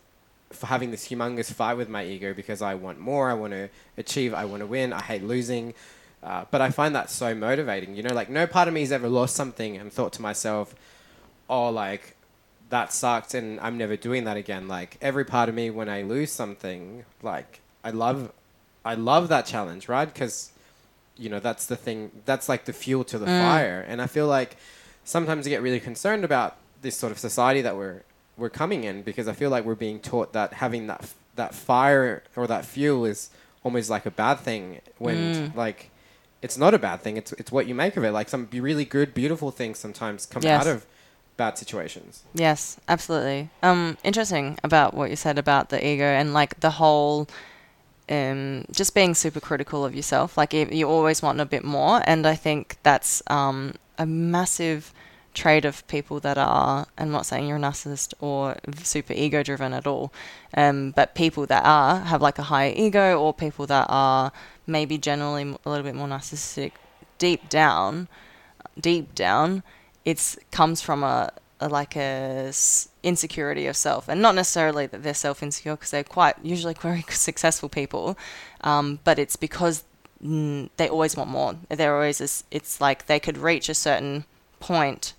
[0.63, 4.33] having this humongous fight with my ego because I want more, I want to achieve,
[4.33, 5.73] I want to win, I hate losing.
[6.21, 7.95] Uh, but I find that so motivating.
[7.95, 10.75] You know, like no part of me has ever lost something and thought to myself,
[11.49, 12.15] "Oh, like
[12.69, 14.67] that sucked," and I'm never doing that again.
[14.67, 18.33] Like every part of me, when I lose something, like I love,
[18.83, 20.11] I love that challenge, right?
[20.13, 20.51] Because
[21.15, 22.11] you know that's the thing.
[22.25, 23.39] That's like the fuel to the Mm.
[23.39, 23.85] fire.
[23.87, 24.57] And I feel like
[25.05, 28.01] sometimes I get really concerned about this sort of society that we're
[28.39, 31.53] we're coming in because I feel like we're being taught that having that f- that
[31.53, 33.29] fire or that fuel is
[33.63, 35.55] almost like a bad thing when Mm.
[35.55, 35.89] like
[36.41, 37.17] it's not a bad thing.
[37.17, 38.11] It's it's what you make of it.
[38.11, 40.61] Like some really good, beautiful things sometimes come Yes.
[40.61, 40.85] out of
[41.37, 42.23] bad situations.
[42.33, 43.49] Yes, absolutely.
[43.63, 47.27] Um, interesting about what you said about the ego and like the whole,
[48.09, 50.37] um, just being super critical of yourself.
[50.37, 54.93] Like you you always want a bit more, and I think that's um a massive
[55.33, 56.87] trait of people that are.
[56.97, 60.11] I'm not saying you're a narcissist or super ego driven at all,
[60.55, 64.31] um, but people that are have like a higher ego, or people that are
[64.67, 66.73] maybe generally a little bit more narcissistic
[67.17, 68.07] deep down,
[68.79, 69.63] deep down
[70.05, 75.03] it's comes from a, a like a s- insecurity of self and not necessarily that
[75.03, 78.17] they're self insecure because they're quite usually very successful people
[78.61, 79.83] um, but it's because
[80.23, 84.25] mm, they always want more they're always it's like they could reach a certain
[84.59, 85.13] point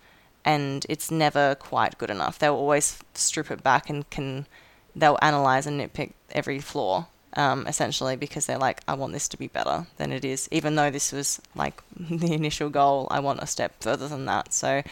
[0.44, 2.38] and it's never quite good enough.
[2.38, 4.46] They'll always strip it back and can
[4.94, 9.36] they'll analyze and nitpick every flaw um, essentially because they're like i want this to
[9.36, 13.40] be better than it is even though this was like the initial goal i want
[13.40, 14.52] a step further than that.
[14.52, 14.82] So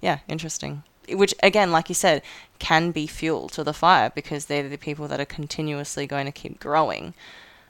[0.00, 0.82] yeah interesting.
[1.08, 2.22] Which again like you said
[2.58, 6.32] can be fuel to the fire because they're the people that are continuously going to
[6.32, 7.14] keep growing.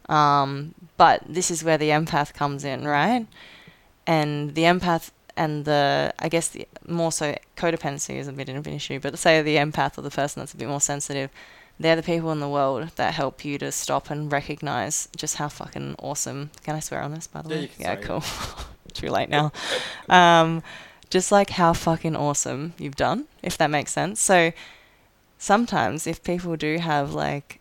[0.09, 3.27] Um, but this is where the empath comes in right?
[4.07, 8.67] And the empath and the I guess the more so codependency is a bit of
[8.67, 11.31] an issue, but say the empath or the person that's a bit more sensitive,
[11.79, 15.49] they're the people in the world that help you to stop and recognize just how
[15.49, 16.51] fucking awesome.
[16.65, 17.71] Can I swear on this, by the Yeah, way?
[17.79, 18.23] yeah, cool.
[18.95, 19.53] Too late now.
[20.09, 20.63] um,
[21.11, 24.21] just like how fucking awesome you've done, if that makes sense.
[24.21, 24.53] So
[25.39, 27.61] sometimes if people do have like,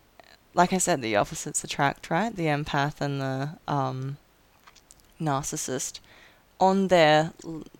[0.54, 2.34] like I said, the opposites attract, right?
[2.34, 4.16] The empath and the um,
[5.20, 6.00] narcissist
[6.58, 7.32] on their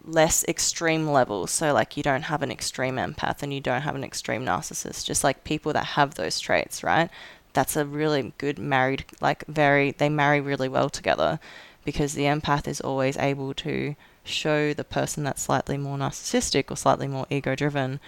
[0.05, 1.51] less extreme levels.
[1.51, 5.05] So, like, you don't have an extreme empath and you don't have an extreme narcissist,
[5.05, 7.11] just like people that have those traits, right?
[7.53, 11.41] That's a really good married, like, very, they marry really well together
[11.85, 16.77] because the empath is always able to show the person that's slightly more narcissistic or
[16.77, 18.01] slightly more ego driven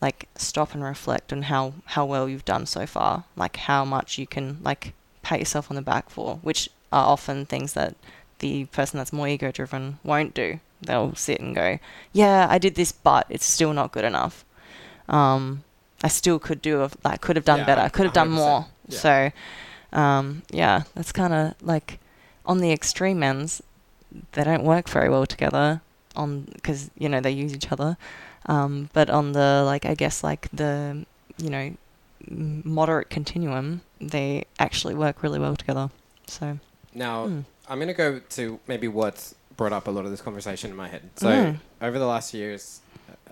[0.00, 4.16] like stop and reflect on how how well you've done so far like how much
[4.16, 7.94] you can like pat yourself on the back for which are often things that
[8.40, 10.60] the person that's more ego driven won't do.
[10.80, 11.78] They'll sit and go
[12.12, 14.44] yeah i did this but it's still not good enough.
[15.08, 15.64] Um
[16.04, 18.30] i still could do a, like could have done Yeah, better hun- could have done
[18.30, 18.66] more.
[18.86, 18.98] yeah.
[18.98, 19.30] so
[19.92, 21.98] um yeah that's kind of like
[22.46, 23.62] on the extreme ends
[24.32, 25.80] they don't work very well together
[26.14, 27.96] on because you know they use each other.
[28.46, 31.04] Um, but on the like I guess like the
[31.36, 31.76] you know
[32.30, 35.90] moderate continuum they actually work really well together.
[36.26, 36.58] So
[36.94, 37.44] Now, mm.
[37.68, 40.76] I'm going to go to maybe what's brought up a lot of this conversation in
[40.76, 41.10] my head.
[41.16, 41.58] So, Mm.
[41.82, 42.80] over the last years,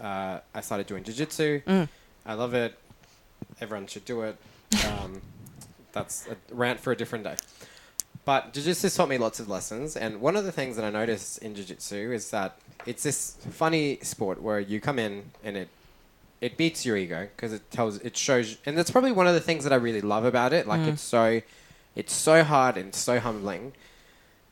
[0.01, 1.62] uh, I started doing jiu-jitsu.
[1.66, 1.88] Mm.
[2.27, 2.77] I love it.
[3.61, 4.37] Everyone should do it.
[4.87, 5.22] Um,
[5.92, 7.37] that's a rant for a different day.
[8.25, 11.38] But jiu-jitsu taught me lots of lessons, and one of the things that I noticed
[11.38, 15.68] in jiu-jitsu is that it's this funny sport where you come in and it
[16.42, 19.40] it beats your ego because it tells it shows, and that's probably one of the
[19.40, 20.66] things that I really love about it.
[20.66, 20.88] Like Mm.
[20.88, 21.40] it's so
[21.94, 23.72] it's so hard and so humbling,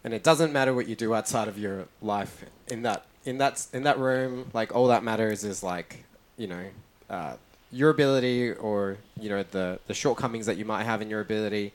[0.05, 3.67] and it doesn't matter what you do outside of your life in that in that
[3.73, 4.51] in that room.
[4.53, 6.05] Like all that matters is like
[6.37, 6.65] you know
[7.09, 7.37] uh,
[7.73, 11.73] your ability or you know the the shortcomings that you might have in your ability,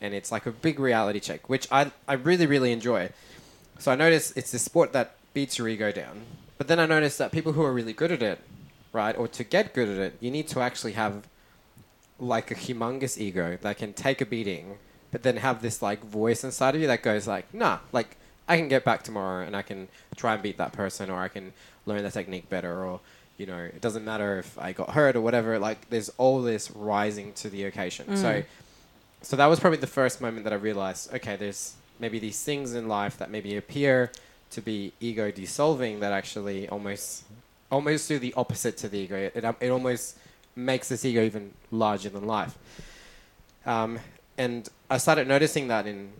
[0.00, 3.10] and it's like a big reality check, which I I really really enjoy.
[3.78, 6.22] So I notice it's this sport that beats your ego down,
[6.58, 8.40] but then I notice that people who are really good at it,
[8.92, 11.26] right, or to get good at it, you need to actually have
[12.18, 14.76] like a humongous ego that can take a beating,
[15.10, 18.16] but then have this like voice inside of you that goes like, nah, like
[18.48, 21.28] I can get back tomorrow and I can try and beat that person, or I
[21.28, 21.52] can
[21.86, 23.00] learn the technique better, or
[23.36, 25.58] you know, it doesn't matter if I got hurt or whatever.
[25.58, 28.16] Like there's all this rising to the occasion.
[28.16, 28.42] So,
[29.22, 32.74] so that was probably the first moment that I realized, okay, there's maybe these things
[32.74, 34.10] in life that maybe appear
[34.50, 37.24] to be ego dissolving that actually almost
[37.70, 39.16] almost do the opposite to the ego.
[39.16, 40.18] It, it, it almost
[40.56, 42.58] makes this ego even larger than life.
[43.64, 44.00] Um,
[44.36, 46.10] and I started noticing that in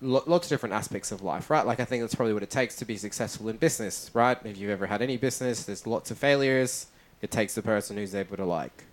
[0.00, 1.66] lo- lots of different aspects of life, right?
[1.66, 4.38] Like I think that's probably what it takes to be successful in business, right?
[4.44, 6.86] If you've ever had any business, there's lots of failures.
[7.22, 8.84] It takes the person who's able to like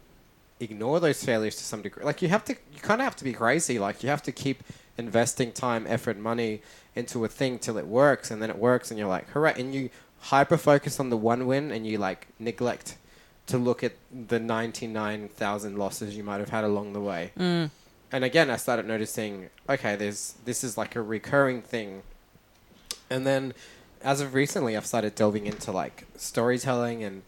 [0.60, 2.04] ignore those failures to some degree.
[2.04, 3.80] Like you have to, you kind of have to be crazy.
[3.80, 4.64] Like you have to keep
[4.98, 6.62] investing time, effort, money
[6.96, 9.54] into a thing till it works, and then it works, and you're like, hooray!
[9.56, 12.98] And you hyper focus on the one win, and you like neglect
[13.46, 17.32] to look at the ninety nine thousand losses you might have had along the way.
[17.38, 17.70] Mm.
[18.12, 22.04] And again, I started noticing, okay, there's this is like a recurring thing.
[23.10, 23.54] And then,
[24.02, 27.24] as of recently, I've started delving into like storytelling and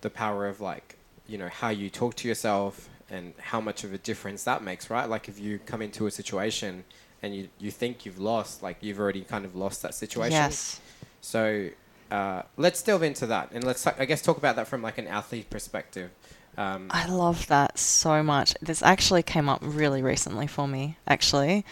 [0.00, 3.92] the power of like you know how you talk to yourself and how much of
[3.92, 5.08] a difference that makes right?
[5.08, 6.84] Like if you come into a situation
[7.22, 10.32] and you, you think you've lost like you've already kind of lost that situation.
[10.32, 10.80] Yes.
[11.20, 11.70] So
[12.10, 15.06] uh, let's delve into that and let's i guess talk about that from like an
[15.08, 16.10] athlete perspective
[16.56, 18.54] um, I love that so much.
[18.60, 21.64] This actually came up really recently for me, actually.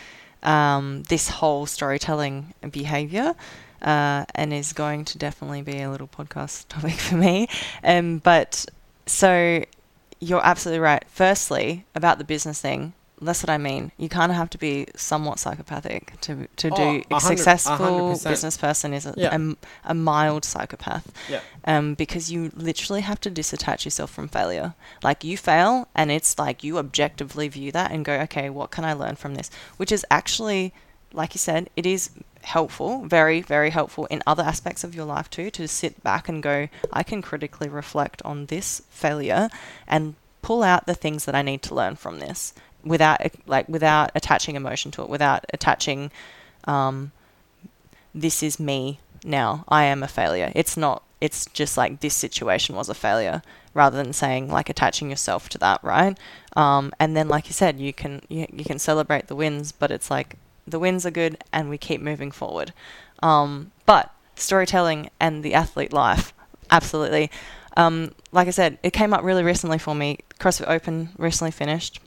[0.43, 3.35] Um, this whole storytelling behavior,
[3.83, 7.49] uh, and is going to definitely be a little podcast topic for me.
[7.85, 8.67] Um, but
[9.07, 9.65] so
[10.21, 11.05] you're absolutely right.
[11.09, 12.93] Firstly, about the business thing,
[13.23, 13.93] that's what I mean.
[13.97, 17.17] You kind of have to be somewhat psychopathic to to Oh, do a a hundred-
[17.17, 18.33] a successful hundred percent.
[18.33, 19.37] business person is a, Yeah.
[19.37, 19.57] a,
[19.93, 24.75] a mild psychopath yeah um, because you literally have to disattach yourself from failure.
[25.03, 28.85] Like you fail, and it's like you objectively view that and go, okay, what can
[28.85, 29.51] I learn from this?
[29.77, 30.73] Which is actually,
[31.13, 32.11] like you said, it is
[32.43, 36.43] helpful, very, very helpful in other aspects of your life too, to sit back and
[36.43, 39.49] go, I can critically reflect on this failure
[39.87, 42.53] and pull out the things that I need to learn from this
[42.85, 46.11] without like without attaching emotion to it, without attaching
[46.65, 47.13] um,
[48.15, 49.65] this is me now.
[49.69, 50.53] I am a failure.
[50.55, 53.43] It's not, it's just like this situation was a failure
[53.75, 56.19] rather than saying like attaching yourself to that, right?
[56.57, 59.91] Um, and then, like you said, you can, you, you can celebrate the wins, but
[59.91, 62.73] it's like the wins are good and we keep moving forward.
[63.23, 66.33] Um, but storytelling and the athlete life.
[66.71, 67.31] Absolutely.
[67.77, 70.19] Um, like I said, it came up really recently for me.
[70.39, 72.01] CrossFit Open recently finished.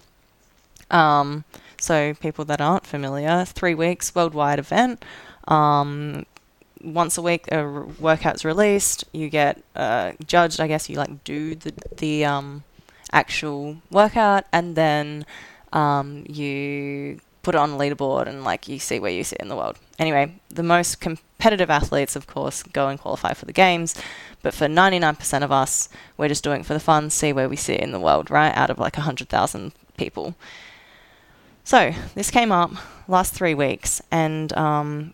[0.92, 1.44] Um,
[1.80, 5.04] so people that aren't familiar, three weeks worldwide event.
[5.48, 6.26] Um,
[6.84, 9.04] once a week, a r- workout's released.
[9.12, 10.60] You get uh, judged.
[10.60, 12.64] I guess you like do the the um,
[13.12, 15.26] actual workout, and then
[15.74, 19.50] um, you put it on a leaderboard, and like you see where you sit in
[19.50, 19.78] the world.
[20.00, 23.96] Anyway, the most competitive athletes, of course, go and qualify for the games.
[24.42, 27.56] But for 99% of us, we're just doing it for the fun, see where we
[27.56, 28.56] sit in the world, right?
[28.56, 30.36] Out of like 100,000 people.
[31.66, 32.72] So this came up
[33.08, 35.14] last three weeks, and um,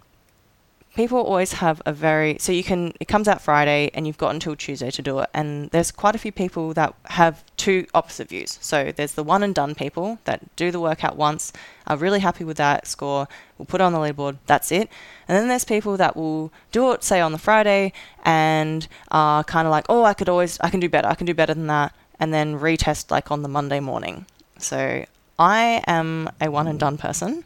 [0.95, 4.34] people always have a very so you can it comes out Friday and you've got
[4.34, 8.28] until Tuesday to do it and there's quite a few people that have two opposite
[8.28, 8.58] views.
[8.62, 11.54] So there's the one and done people that do the workout once,
[11.88, 14.89] are really happy with that score, will put it on the leaderboard, that's it.
[15.30, 17.93] And then there's people that will do it say on the Friday
[18.26, 21.08] and are kind of like, "Oh, I could always I can do better.
[21.08, 24.26] I can do better than that." And then retest like on the Monday morning.
[24.58, 25.06] So
[25.42, 27.46] I am a one and done person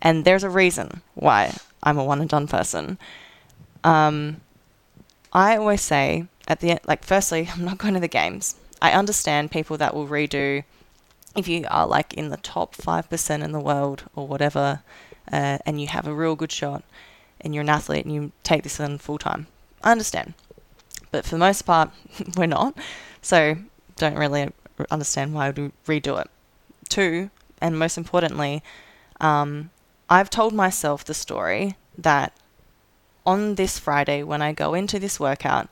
[0.00, 2.98] and there's a reason why I'm a one and done person.
[3.82, 4.42] Um,
[5.32, 8.54] I always say at the end, like, firstly, I'm not going to the games.
[8.80, 10.62] I understand people that will redo
[11.34, 14.82] if you are like in the top 5% in the world or whatever,
[15.32, 16.84] uh, and you have a real good shot
[17.40, 19.48] and you're an athlete and you take this in full time.
[19.82, 20.34] I understand.
[21.10, 21.90] But for the most part,
[22.36, 22.78] we're not.
[23.20, 23.56] So
[23.96, 24.52] don't really
[24.92, 26.30] understand why would redo it.
[26.92, 28.62] Two, and most importantly,
[29.18, 29.70] um,
[30.10, 32.34] I've told myself the story that
[33.24, 35.70] on this Friday, when I go into this workout,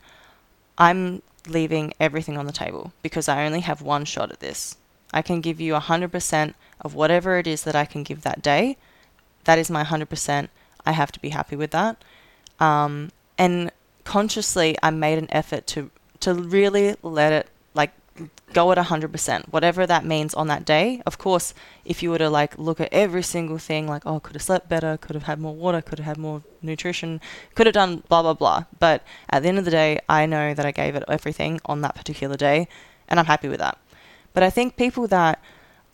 [0.79, 4.77] I'm leaving everything on the table because I only have one shot at this.
[5.13, 8.77] I can give you 100% of whatever it is that I can give that day.
[9.43, 10.47] That is my 100%.
[10.87, 12.03] I have to be happy with that.
[12.59, 13.71] Um, and
[14.05, 15.91] consciously, I made an effort to
[16.21, 17.47] to really let it
[18.53, 21.01] go at 100%, whatever that means on that day.
[21.05, 21.53] Of course,
[21.85, 24.69] if you were to like look at every single thing, like, oh, could have slept
[24.69, 27.21] better, could have had more water, could have had more nutrition,
[27.55, 28.65] could have done blah, blah, blah.
[28.79, 31.81] But at the end of the day, I know that I gave it everything on
[31.81, 32.67] that particular day,
[33.07, 33.77] and I'm happy with that.
[34.33, 35.41] But I think people that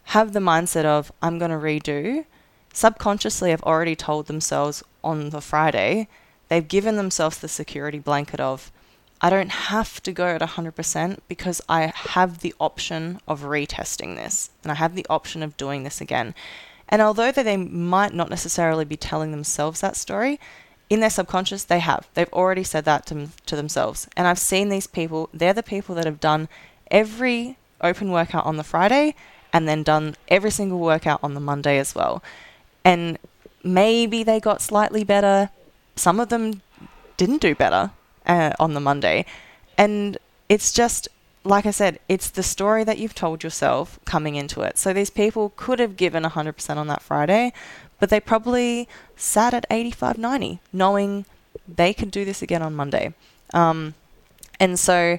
[0.06, 2.26] have the mindset of, I'm going to redo,
[2.74, 6.08] subconsciously have already told themselves on the Friday,
[6.48, 8.72] they've given themselves the security blanket of,
[9.20, 14.52] I don't have to go at 100% because I have the option of retesting this
[14.64, 16.36] and I have the option of doing this again.
[16.90, 20.40] And although they might not necessarily be telling themselves that story,
[20.90, 22.08] in their subconscious, they have.
[22.14, 24.08] They've already said that to, to themselves.
[24.16, 26.48] And I've seen these people, they're the people that have done
[26.90, 29.16] every open workout on the Friday
[29.52, 32.24] and then done every single workout on the Monday as well.
[32.86, 33.18] And
[33.64, 35.50] maybe they got slightly better.
[35.96, 36.62] Some of them
[37.18, 37.92] didn't do better
[38.28, 39.26] uh, on the Monday.
[39.78, 40.18] And
[40.50, 41.08] it's just,
[41.44, 44.78] like I said, it's the story that you've told yourself coming into it.
[44.78, 47.54] So these people could have given 100% on that Friday,
[48.00, 51.26] but they probably sat at 85 90, knowing
[51.68, 53.14] they could do this again on Monday.
[53.54, 53.96] Um,
[54.60, 55.18] and so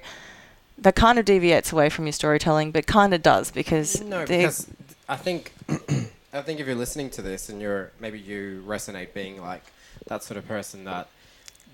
[0.76, 4.00] that kind of deviates away from your storytelling, but kind of does because.
[4.02, 4.66] No, because
[5.08, 5.52] I think.
[6.30, 9.62] I think if you're listening to this and you're maybe you resonate being like
[10.08, 11.08] that sort of person that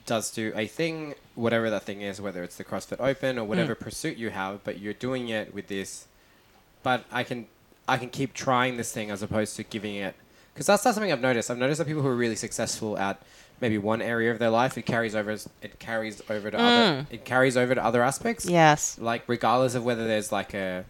[0.06, 3.74] does do a thing, whatever that thing is, whether it's the CrossFit Open or whatever
[3.74, 3.80] mm.
[3.80, 6.06] pursuit you have, but you're doing it with this.
[6.82, 7.46] But I can,
[7.88, 10.14] I can keep trying this thing as opposed to giving it,
[10.52, 11.50] because that's not something I've noticed.
[11.50, 13.22] I've noticed that people who are really successful at
[13.60, 15.30] maybe one area of their life, it carries over,
[15.62, 16.60] it carries over to mm.
[16.60, 18.46] other, it carries over to other aspects.
[18.46, 18.98] Yes.
[18.98, 20.84] Like regardless of whether there's like a,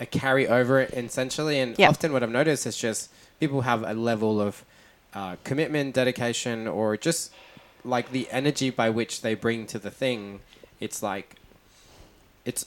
[0.00, 1.90] a carry over essentially, and yep.
[1.90, 4.64] often what I've noticed is just people have a level of
[5.14, 7.32] uh, commitment, dedication, or just
[7.86, 10.40] like the energy by which they bring to the thing,
[10.80, 11.36] it's like
[12.44, 12.66] it's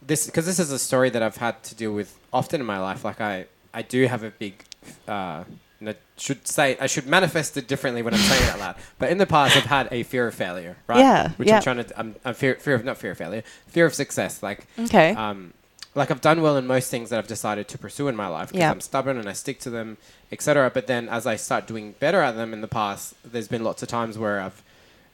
[0.00, 2.78] this because this is a story that I've had to deal with often in my
[2.78, 3.04] life.
[3.04, 4.64] Like I I do have a big.
[5.08, 5.44] Uh,
[5.82, 8.76] I should say I should manifest it differently when I'm saying it out loud.
[8.98, 10.98] But in the past, I've had a fear of failure, right?
[10.98, 11.56] Yeah, which yeah.
[11.56, 11.98] I'm trying to.
[11.98, 14.42] I'm, I'm fear, fear of not fear of failure, fear of success.
[14.42, 15.14] Like okay.
[15.14, 15.54] Um,
[15.94, 18.48] like I've done well in most things that I've decided to pursue in my life
[18.48, 18.70] because yeah.
[18.70, 19.96] I'm stubborn and I stick to them,
[20.30, 20.70] etc.
[20.72, 23.82] But then as I start doing better at them in the past, there's been lots
[23.82, 24.62] of times where I've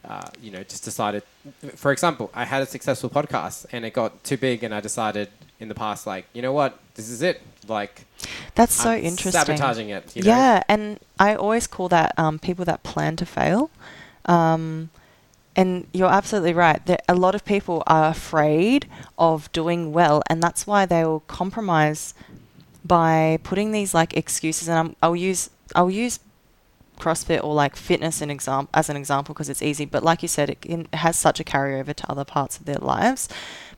[0.09, 1.22] uh, you know, just decided.
[1.74, 5.29] For example, I had a successful podcast and it got too big, and I decided
[5.59, 7.43] in the past, like, you know what, this is it.
[7.66, 8.05] Like,
[8.55, 9.57] that's so I'm interesting.
[9.57, 10.14] Sabotaging it.
[10.14, 10.31] You know?
[10.31, 13.70] Yeah, and I always call that um, people that plan to fail.
[14.27, 14.91] Um,
[15.57, 16.85] and you're absolutely right.
[16.85, 18.87] There, a lot of people are afraid
[19.19, 22.13] of doing well, and that's why they will compromise
[22.85, 24.69] by putting these like excuses.
[24.69, 26.21] And I'm, I'll use I'll use
[27.01, 29.87] CrossFit or like fitness an example as an example because it's easy.
[29.87, 32.79] But like you said, it, it has such a carryover to other parts of their
[32.79, 33.29] lives.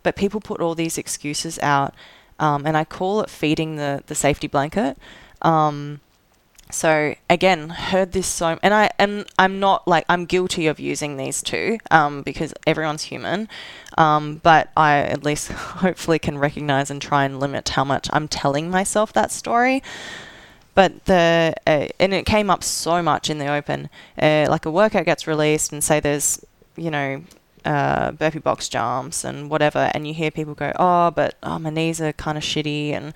[0.03, 1.95] But people put all these excuses out,
[2.41, 4.99] um, and I call it feeding the the safety blanket.
[5.43, 6.01] Um,
[6.71, 11.16] so again, heard this so, and I and I'm not like I'm guilty of using
[11.16, 13.49] these too, um, because everyone's human,
[13.97, 18.29] um, but I at least hopefully can recognize and try and limit how much I'm
[18.29, 19.83] telling myself that story.
[20.75, 23.89] But the uh, and it came up so much in the open,
[24.21, 26.45] uh, like a workout gets released and say there's
[26.77, 27.23] you know
[27.64, 31.70] uh, burpee box jumps and whatever, and you hear people go, oh, but oh my
[31.70, 33.12] knees are kind of shitty and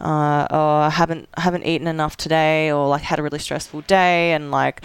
[0.00, 4.32] uh, oh, I haven't haven't eaten enough today, or like had a really stressful day,
[4.32, 4.82] and like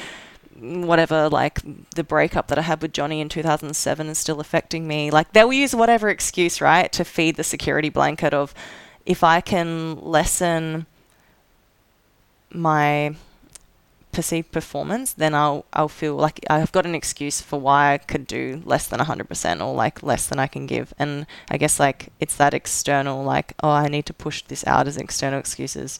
[0.59, 1.59] whatever, like
[1.95, 5.11] the breakup that I had with Johnny in 2007 is still affecting me.
[5.11, 8.53] Like they'll use whatever excuse, right, to feed the security blanket of
[9.05, 10.85] if I can lessen
[12.53, 13.15] my
[14.11, 18.27] perceived performance, then I'll I'll feel like I've got an excuse for why I could
[18.27, 20.93] do less than 100% or like less than I can give.
[20.99, 24.87] And I guess like it's that external like oh I need to push this out
[24.87, 25.99] as external excuses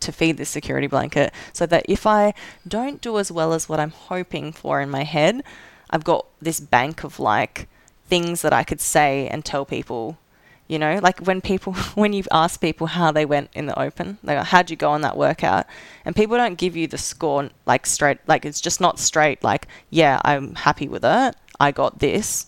[0.00, 2.32] to feed this security blanket so that if I
[2.66, 5.42] don't do as well as what I'm hoping for in my head,
[5.90, 7.68] I've got this bank of like
[8.08, 10.18] things that I could say and tell people
[10.70, 14.18] you know, like when people, when you ask people how they went in the open,
[14.22, 15.66] like how'd you go on that workout,
[16.04, 19.42] and people don't give you the score like straight, like it's just not straight.
[19.42, 21.34] Like, yeah, I'm happy with it.
[21.58, 22.46] I got this.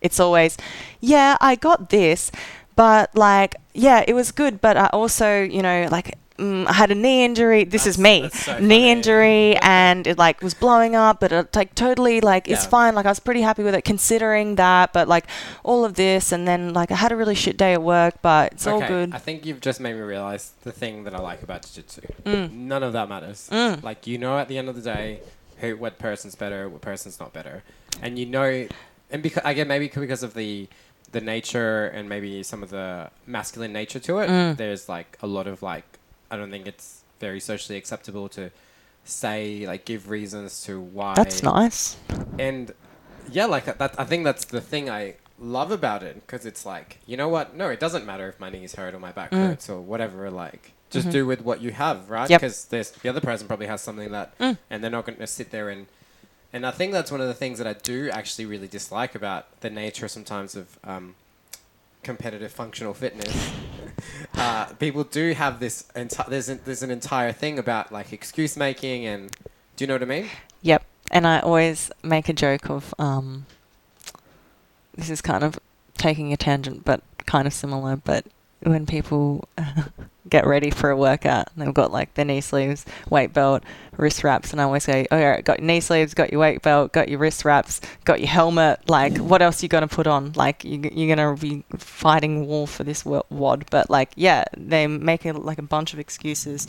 [0.00, 0.56] It's always,
[1.00, 2.32] yeah, I got this,
[2.74, 6.90] but like, yeah, it was good, but I also, you know, like mm, I had
[6.90, 7.64] a knee injury.
[7.64, 11.54] This That's- is me, so knee injury, and it like was blowing up, but it
[11.54, 12.94] like totally like it's fine.
[12.94, 15.26] Like I was pretty happy with it considering that, but like
[15.64, 18.52] all of this, and then like I had a really shit day at work, but
[18.52, 19.12] it's all good.
[19.14, 22.02] I think you've just made me realize the thing that I like about jiu-jitsu.
[22.24, 22.52] Mm.
[22.52, 23.48] None of that matters.
[23.52, 23.82] Mm.
[23.82, 25.20] Like you know, at the end of the day,
[25.58, 27.62] who what person's better, what person's not better,
[28.00, 28.66] and you know,
[29.10, 30.68] and because again maybe because of the
[31.10, 34.56] the nature and maybe some of the masculine nature to it, Mm.
[34.58, 35.97] there's like a lot of like
[36.30, 38.50] I don't think it's very socially acceptable to
[39.04, 41.96] say like give reasons to why That's nice.
[42.38, 42.72] and
[43.30, 43.94] yeah, like that.
[43.98, 47.54] I think that's the thing I love about it because it's like you know what?
[47.56, 49.48] No, it doesn't matter if my knees hurt or my back Mm.
[49.48, 50.30] hurts or whatever.
[50.30, 51.12] Like, just Mhm.
[51.12, 52.28] do with what you have, right?
[52.28, 52.40] Yep.
[52.40, 54.58] Because there's the other person probably has something that, Mm.
[54.70, 55.86] and they're not going to sit there and.
[56.50, 59.60] And I think that's one of the things that I do actually really dislike about
[59.60, 61.14] the nature sometimes of um,
[62.08, 63.52] competitive functional fitness.
[64.34, 65.84] uh, people do have this.
[65.94, 69.30] Enti- there's an, there's an entire thing about like excuse making and.
[69.76, 70.26] Do you know what I mean?
[70.62, 70.82] Yep.
[71.10, 73.44] And I always make a joke of um,
[74.96, 75.58] this is kind of
[75.98, 77.96] taking a tangent, but kind of similar.
[77.96, 78.24] But
[78.62, 79.48] when people
[80.28, 83.62] get ready for a workout, and they've got like their knee sleeves, weight belt,
[83.96, 86.62] wrist wraps, and I always say, "Oh, yeah, got your knee sleeves, got your weight
[86.62, 88.88] belt, got your wrist wraps, got your helmet.
[88.88, 90.32] Like, what else you gonna put on?
[90.34, 95.24] Like, you, you're gonna be fighting war for this wad." But like, yeah, they make
[95.24, 96.66] it like a bunch of excuses,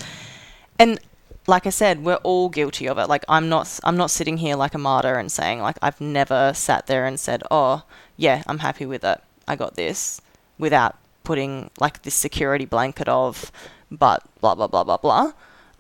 [0.78, 1.00] and
[1.48, 3.10] like I said, we're all guilty of it.
[3.10, 6.54] Like I'm not I'm not sitting here like a martyr and saying like I've never
[6.54, 7.84] sat there and said, "Oh,
[8.18, 9.22] yeah, I'm happy with it.
[9.48, 10.22] I got this."
[10.58, 10.98] Without
[11.30, 13.52] putting like this security blanket of
[13.92, 15.26] but blah blah blah blah blah.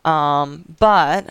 [0.05, 1.21] Um, but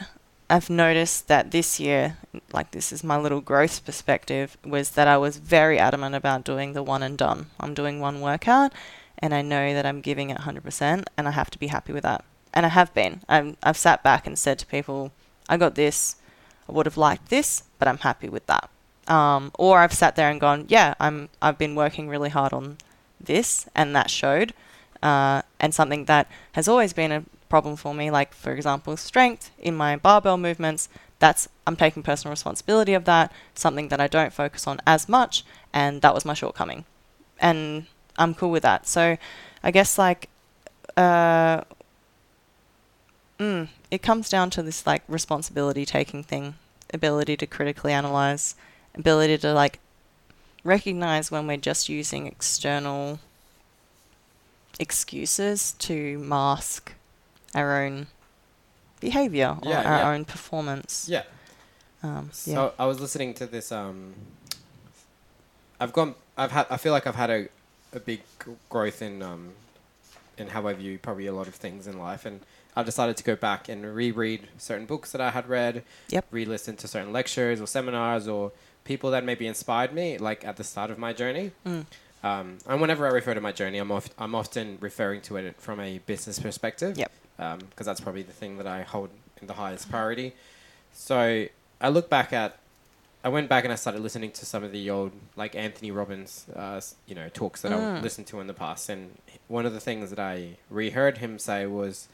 [0.50, 2.16] I've noticed that this year,
[2.52, 6.72] like this is my little growth perspective, was that I was very adamant about doing
[6.72, 7.46] the one and done.
[7.60, 8.72] I'm doing one workout
[9.18, 12.02] and I know that I'm giving it 100% and I have to be happy with
[12.02, 13.20] that and I have been.
[13.28, 15.12] I'm, I've sat back and said to people,
[15.48, 16.16] I got this.
[16.68, 18.68] I would have liked this, but I'm happy with that.
[19.06, 21.30] Um, or I've sat there and gone, yeah, I'm.
[21.40, 22.76] I've been working really hard on
[23.20, 24.54] this, and that showed.
[25.02, 29.50] Uh, and something that has always been a problem for me, like for example, strength
[29.58, 30.88] in my barbell movements.
[31.18, 33.32] That's I'm taking personal responsibility of that.
[33.54, 36.84] Something that I don't focus on as much, and that was my shortcoming,
[37.40, 38.86] and I'm cool with that.
[38.86, 39.16] So,
[39.62, 40.28] I guess like.
[40.96, 41.62] Uh,
[43.38, 46.54] Mm, it comes down to this like responsibility taking thing,
[46.92, 48.56] ability to critically analyze,
[48.94, 49.78] ability to like
[50.64, 53.18] recognize when we're just using external
[54.80, 56.92] excuses to mask
[57.54, 58.06] our own
[59.00, 60.10] behavior or Yeah, our yeah.
[60.10, 61.08] own performance.
[61.08, 61.22] Yeah.
[62.02, 62.70] Um, So yeah.
[62.78, 63.72] I was listening to this.
[63.72, 64.14] Um,
[65.80, 66.14] I've gone.
[66.36, 66.66] I've had.
[66.70, 67.48] I feel like I've had a,
[67.92, 68.20] a big
[68.68, 69.52] growth in um,
[70.36, 72.40] in how I view probably a lot of things in life, and
[72.76, 75.82] I've decided to go back and reread certain books that I had read.
[76.10, 76.26] Yep.
[76.30, 78.52] Re-listen to certain lectures or seminars or
[78.88, 81.52] people that maybe inspired me, like at the start of my journey.
[81.66, 81.84] Mm.
[82.24, 85.60] Um, and whenever I refer to my journey, I'm oft- I'm often referring to it
[85.66, 86.96] from a business perspective.
[86.98, 87.12] Yep.
[87.70, 89.10] Because that's probably the thing that I hold
[89.40, 90.32] in the highest priority.
[90.92, 91.46] So
[91.86, 92.50] I look back at,
[93.22, 96.46] I went back and I started listening to some of the old like Anthony Robbins,
[96.56, 98.02] uh, you know, talks that I Mm.
[98.02, 99.02] listened to in the past, and
[99.48, 102.08] one of the things that I reheard him say was,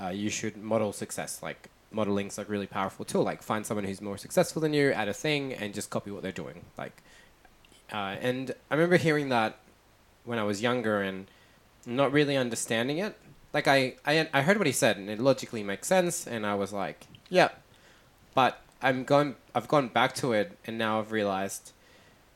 [0.00, 1.42] uh, you should model success.
[1.42, 3.24] Like modeling's like really powerful tool.
[3.24, 6.22] Like find someone who's more successful than you at a thing and just copy what
[6.22, 6.60] they're doing.
[6.78, 7.02] Like,
[7.92, 9.56] uh, and I remember hearing that
[10.24, 11.26] when I was younger and
[11.86, 13.16] not really understanding it.
[13.52, 16.54] Like I, I, I heard what he said and it logically makes sense, and I
[16.54, 17.48] was like, yeah.
[18.34, 19.36] But I'm going.
[19.54, 21.72] I've gone back to it, and now I've realized,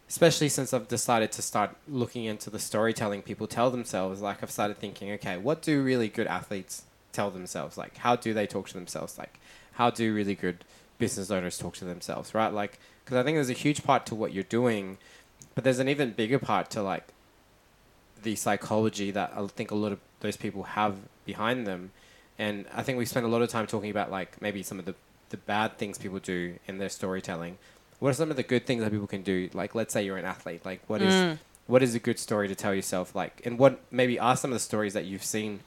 [0.09, 4.23] especially since I've decided to start looking into the storytelling people tell themselves.
[4.23, 7.77] Like I've started thinking, okay, what do really good athletes tell themselves?
[7.79, 9.19] Like how do they talk to themselves?
[9.19, 9.39] Like
[9.73, 10.65] how do really good
[10.99, 12.35] business owners talk to themselves?
[12.35, 12.53] Right?
[12.53, 14.99] Like because I think there's a huge part to what you're doing,
[15.55, 17.09] but there's an even bigger part to like
[18.23, 21.91] the psychology that I think a lot of those people have behind them.
[22.39, 24.85] And I think we spend a lot of time talking about like maybe some of
[24.85, 24.95] the,
[25.31, 27.59] the bad things people do in their storytelling.
[27.99, 29.51] What are some of the good things that people can do?
[29.53, 30.65] Like let's say you're an athlete.
[30.65, 31.39] Like what is Mm.
[31.67, 33.15] what is a good story to tell yourself?
[33.15, 35.61] Like and what maybe are some of the stories that you've seen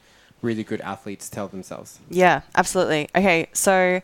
[0.43, 1.99] really good athletes tell themselves?
[2.09, 3.09] Yeah, absolutely.
[3.15, 4.01] Okay, so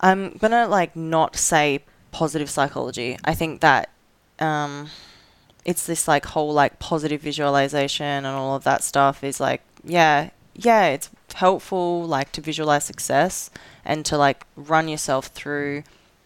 [0.00, 1.80] I'm gonna like not say
[2.12, 3.18] positive psychology.
[3.24, 3.90] I think that
[4.38, 4.88] um,
[5.64, 10.30] it's this like whole like positive visualization and all of that stuff is like yeah,
[10.54, 13.50] yeah, it's helpful like to visualize success
[13.84, 15.82] and to like run yourself through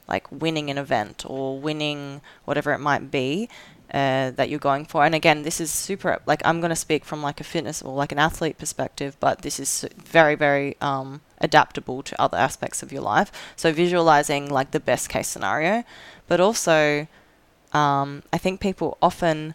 [0.06, 3.48] like winning an event or winning whatever it might be
[3.92, 5.04] uh, that you're going for.
[5.04, 6.20] And again, this is super.
[6.26, 9.42] Like I'm going to speak from like a fitness or like an athlete perspective, but
[9.42, 13.32] this is very very um, adaptable to other aspects of your life.
[13.56, 15.84] So visualizing like the best case scenario,
[16.26, 17.06] but also
[17.72, 19.54] um, I think people often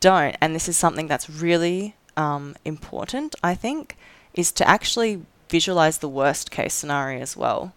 [0.00, 3.34] don't, and this is something that's really um, important.
[3.42, 3.96] I think
[4.34, 7.74] is to actually visualize the worst case scenario as well.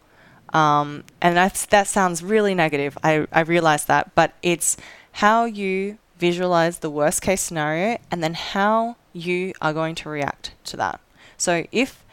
[0.53, 2.97] Um, and that sounds really negative.
[3.03, 4.78] I, I realize that, but it's
[5.16, 10.51] how you visualize the worst case scenario and then how you are going to react
[10.66, 10.99] to that.
[11.38, 12.03] So if,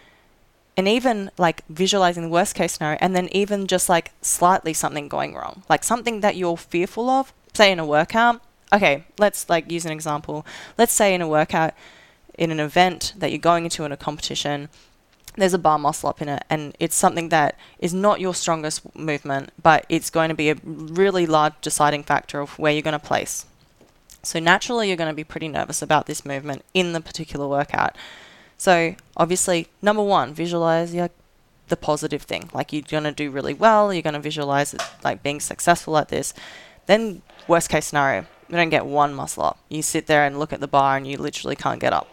[0.76, 5.08] and even like visualizing the worst case scenario and then even just like slightly something
[5.08, 8.40] going wrong, like something that you're fearful of, say in a workout.
[8.72, 10.46] Okay, let's like use an example.
[10.78, 11.74] Let's say in a workout,
[12.38, 14.68] in an event that you're going into in a competition,
[15.36, 18.94] there's a bar muscle up in it, and it's something that is not your strongest
[18.94, 22.92] movement, but it's going to be a really large deciding factor of where you're going
[22.92, 23.46] to place.
[24.22, 27.96] So naturally, you're going to be pretty nervous about this movement in the particular workout.
[28.56, 31.10] So obviously, number one, visualize your
[31.68, 32.50] the positive thing.
[32.52, 33.92] Like you're going to do really well.
[33.92, 36.34] You're going to visualize it, like being successful at this.
[36.86, 39.58] Then worst case scenario, you don't get one muscle up.
[39.70, 42.08] You sit there and look at the bar, and you literally can't get up.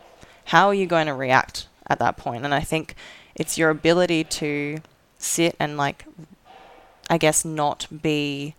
[0.46, 2.46] How are you going to react at that point?
[2.46, 2.96] And I think
[3.36, 4.78] it's your ability to
[5.18, 6.06] sit and like,
[7.10, 8.56] I guess, not be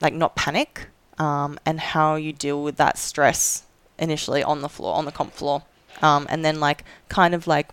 [0.00, 3.64] like not panic, um, and how you deal with that stress
[3.98, 5.62] initially on the floor, on the comp floor,
[6.00, 7.68] um, and then like kind of like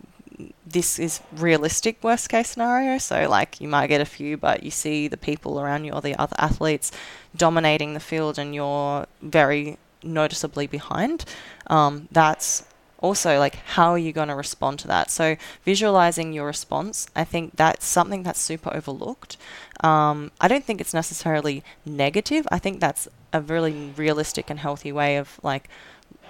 [0.66, 2.98] this is realistic worst case scenario.
[2.98, 6.02] So like you might get a few, but you see the people around you or
[6.02, 6.92] the other athletes
[7.36, 11.26] dominating the field, and you're very noticeably behind.
[11.68, 12.64] Um, that's
[13.00, 15.10] also like how are you going to respond to that?
[15.12, 19.38] So visualizing your response i think that's something that's super overlooked.
[19.82, 22.48] Um, i don't think it's necessarily negative.
[22.52, 25.70] I think that's a really realistic and healthy way of like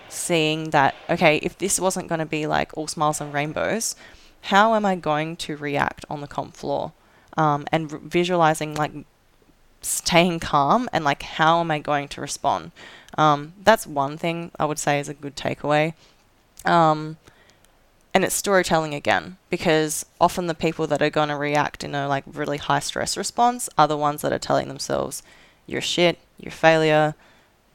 [0.09, 3.95] seeing that okay if this wasn't going to be like all smiles and rainbows
[4.41, 6.93] how am i going to react on the comp floor?
[7.37, 8.91] Um, and r- visualizing like
[9.81, 12.71] staying calm and like how am i going to respond?
[13.17, 15.93] Um, that's one thing i would say is a good takeaway
[16.65, 17.17] um,
[18.13, 22.07] and it's storytelling again because often the people that are going to react in a
[22.07, 25.21] like really high stress response are the ones that are telling themselves
[25.67, 27.13] you're shit you're failure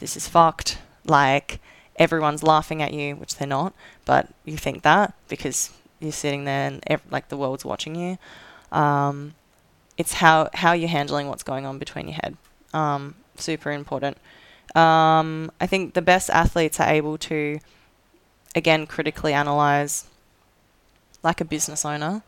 [0.01, 1.61] this is fucked like
[1.97, 3.73] everyone's laughing at you which they're not
[4.05, 5.71] but you think that because
[6.05, 8.19] you're sitting there and ev- like the world's watching you.
[8.71, 9.35] Um,
[9.97, 12.37] it's how how you're handling what's going on between your head.
[12.73, 14.19] Um, super important.
[14.75, 17.61] Um, i think the best athletes are able to
[18.55, 20.07] again critically analyze
[21.23, 22.23] like a business owner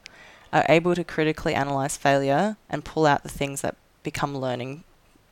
[0.53, 4.85] are able to critically analyze failure and pull out the things that become learning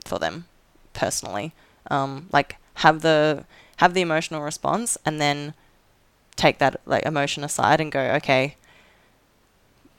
[0.04, 0.46] for them
[0.92, 1.52] personally.
[1.90, 3.44] Um, like have the
[3.78, 5.54] have the emotional response and then
[6.36, 8.56] take that like emotion aside and go okay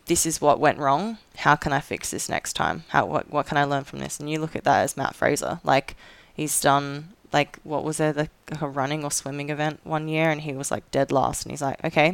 [0.08, 1.18] this is what went wrong.
[1.38, 2.84] How can i fix this next time?
[2.89, 4.20] How what, what can i learn from this?
[4.20, 5.60] And you look at that as matt fraser.
[5.64, 5.96] Like
[6.34, 8.28] he's done like what was there the
[8.62, 11.62] a running or swimming event one year and he was like dead last and he's
[11.70, 12.10] like okay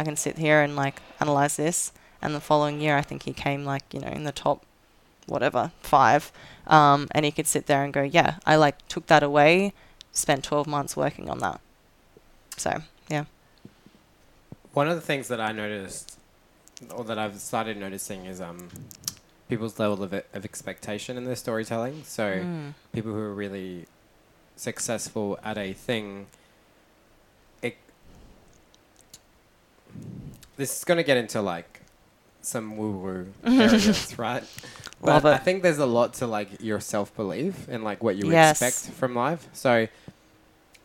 [0.00, 1.78] i can sit here and like analyze this
[2.22, 4.58] and the following year I think he came like you know in the top
[5.34, 6.22] whatever five,
[6.66, 9.72] um, and he could sit there and go, yeah, I like took that away,
[10.10, 11.60] spent twelve months working on that.
[12.56, 12.70] So
[13.14, 13.24] yeah,
[14.72, 16.18] One of the things that I noticed,
[16.94, 18.68] or that I've started noticing, is um,
[19.48, 22.02] people's level of, of expectation in their storytelling.
[22.04, 22.74] So Mm.
[22.92, 23.86] people who are really
[24.58, 26.26] successful at a thing,
[27.62, 27.76] it,
[30.56, 31.80] this is going to get into like
[32.42, 34.44] some woo woo areas, right?
[35.02, 38.16] Love But I think there's a lot to like your self belief and like what
[38.16, 38.60] you Yes.
[38.60, 39.48] expect from life.
[39.52, 39.86] So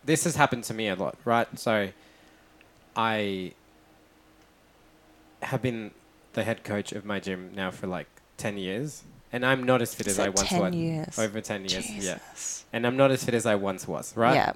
[0.05, 1.47] this has happened to me a lot, right?
[1.57, 1.89] So
[2.95, 3.53] I
[5.41, 5.91] have been
[6.33, 8.07] the head coach of my gym now for like
[8.37, 9.03] 10 years.
[9.33, 10.75] And I'm not as fit as So I once 10 was.
[10.75, 11.19] years.
[11.19, 11.95] Over 10 years, yeah.
[11.99, 12.65] Jesus.
[12.71, 14.35] And I'm not as fit as I once was, right?
[14.35, 14.53] Yeah.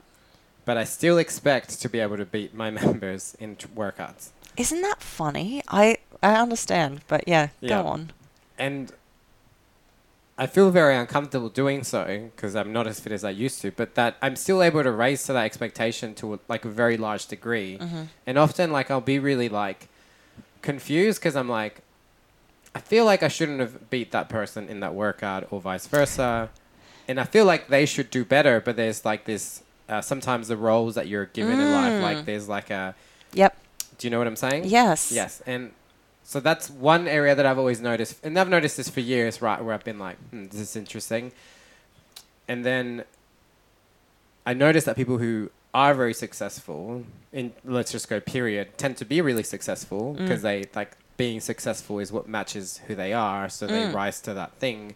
[0.66, 4.30] But I still expect to be able to beat my members in t- workouts.
[4.56, 5.62] Isn't that funny?
[5.68, 7.82] I I understand, but yeah, Yeah.
[7.82, 8.12] go on.
[8.58, 8.92] And
[10.38, 13.72] I feel very uncomfortable doing so because I'm not as fit as I used to,
[13.72, 16.98] but that I'm still able to raise to that expectation to a, like a very
[16.98, 17.78] large degree.
[17.80, 18.04] Mm-hmm.
[18.28, 19.88] And often, like, I'll be really like
[20.62, 21.82] confused because I'm like,
[22.78, 26.50] I feel like I shouldn't have beat that person in that workout or vice versa.
[27.08, 30.58] And I feel like they should do better, but there's like this uh, sometimes the
[30.58, 32.02] roles that you're given in life, Mm.
[32.02, 32.94] like, there's like a,
[33.34, 33.58] Yep.
[33.98, 34.66] do you know what I'm saying?
[34.66, 35.12] Yes.
[35.14, 35.72] Yes, and
[36.24, 39.64] so that's one area that I've always noticed, and I've noticed this for years, right?
[39.64, 41.32] Where I've been like, hmm, "This is interesting,"
[42.50, 43.06] and then
[44.46, 49.06] I noticed that people who are very successful, in let's just go period, tend to
[49.06, 50.18] be really successful Mm.
[50.18, 53.94] because they like being successful is what matches who they are, so they Mm.
[53.94, 54.96] rise to that thing.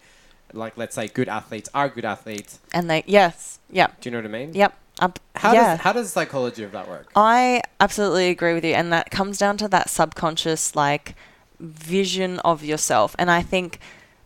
[0.54, 2.60] Like, let's say good athletes are good athletes.
[2.74, 3.60] And they yes.
[3.72, 4.02] Yep.
[4.02, 4.54] Do you know what I mean?
[4.54, 4.74] Yep.
[5.00, 5.72] Up, How yeah.
[5.76, 7.10] does how does psychology of that work?
[7.16, 11.16] I absolutely agree with you, and that comes down to that subconscious like
[11.60, 13.16] vision of yourself.
[13.18, 13.80] And I think,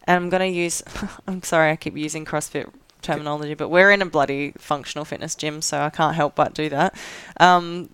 [0.05, 0.83] and I'm gonna use,
[1.27, 2.69] I'm sorry, I keep using CrossFit
[3.03, 6.67] terminology, but we're in a bloody functional fitness gym, so I can't help but do
[6.69, 6.95] that.
[7.39, 7.89] Um,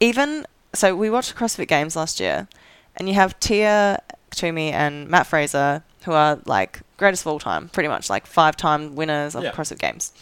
[0.00, 0.44] even
[0.74, 2.48] so, we watched CrossFit Games last year,
[2.96, 7.68] and you have Tia Toomey and Matt Fraser, who are like greatest of all time,
[7.68, 9.52] pretty much like five-time winners of Yeah.
[9.52, 10.12] CrossFit Games.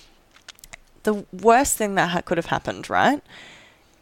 [1.03, 3.23] The worst thing that ha- could have happened, right,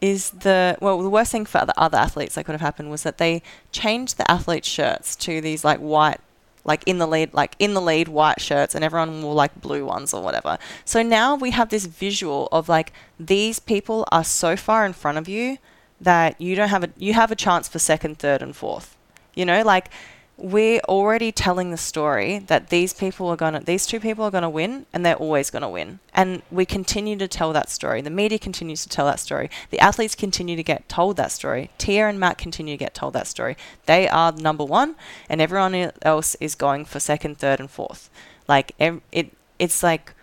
[0.00, 3.02] is the well, the worst thing for the other athletes that could have happened was
[3.02, 3.42] that they
[3.72, 6.20] changed the athlete shirts to these like white
[6.64, 9.84] like in the lead like in the lead white shirts and everyone wore like blue
[9.84, 10.58] ones or whatever.
[10.84, 15.18] So now we have this visual of like these people are so far in front
[15.18, 15.58] of you
[16.00, 18.96] that you don't have a you have a chance for second, third and fourth.
[19.34, 19.90] You know, like
[20.38, 24.48] we're already telling the story that these people are gonna these two people are gonna
[24.48, 25.98] win and they're always gonna win.
[26.14, 28.00] And we continue to tell that story.
[28.02, 29.50] The media continues to tell that story.
[29.70, 31.70] The athletes continue to get told that story.
[31.76, 33.56] Tia and Matt continue to get told that story.
[33.86, 34.94] They are number one
[35.28, 38.08] and everyone else is going for second, third and fourth.
[38.46, 40.14] Like it it's like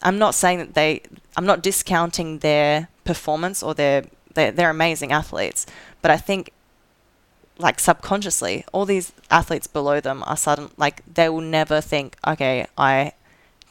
[0.00, 1.02] I'm not saying that they
[1.36, 4.04] I'm not discounting their performance or their
[4.38, 5.66] they're, they're amazing athletes,
[6.00, 6.52] but I think
[7.58, 12.64] like subconsciously all these athletes below them are sudden like they will never think okay
[12.78, 13.12] I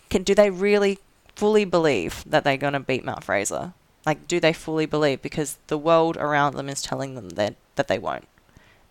[0.10, 1.00] can do they really
[1.36, 3.74] fully believe that they're going to beat Matt Fraser?
[4.06, 5.22] Like do they fully believe?
[5.22, 8.28] Because the world around them is telling them that that they won't.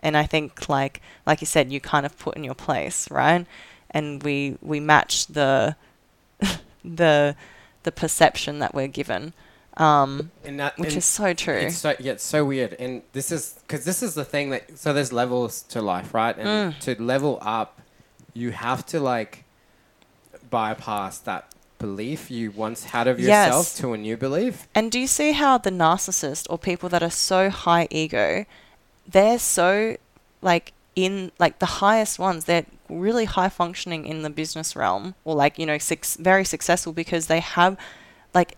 [0.00, 3.46] And I think like like you said you kind of put in your place right?
[3.90, 5.76] And we we match the
[6.84, 7.36] the
[7.82, 9.32] the perception that we're given
[9.76, 13.30] um, And that, which is so true It's so yeah, it's so weird, and this
[13.32, 16.36] is because this is the thing that so there's levels to life, right?
[16.36, 16.78] And Mm.
[16.80, 17.80] to level up,
[18.34, 19.44] you have to like
[20.50, 21.48] bypass that
[21.78, 23.46] belief you once had of Yes.
[23.46, 24.66] yourself to a new belief.
[24.74, 28.46] And do you see how the narcissist or people that are so high ego,
[29.06, 29.96] they're so
[30.42, 35.34] like in like the highest ones, they're really high functioning in the business realm or
[35.34, 37.76] like, you know, six, very successful because they have
[38.32, 38.56] like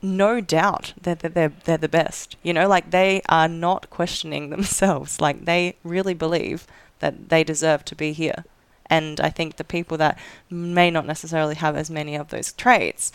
[0.00, 2.36] no doubt that they're, they're, they're the best.
[2.42, 5.20] You know, like they are not questioning themselves.
[5.20, 6.66] Like they really believe
[7.00, 8.44] that they deserve to be here.
[8.90, 10.18] And I think the people that
[10.48, 13.12] may not necessarily have as many of those traits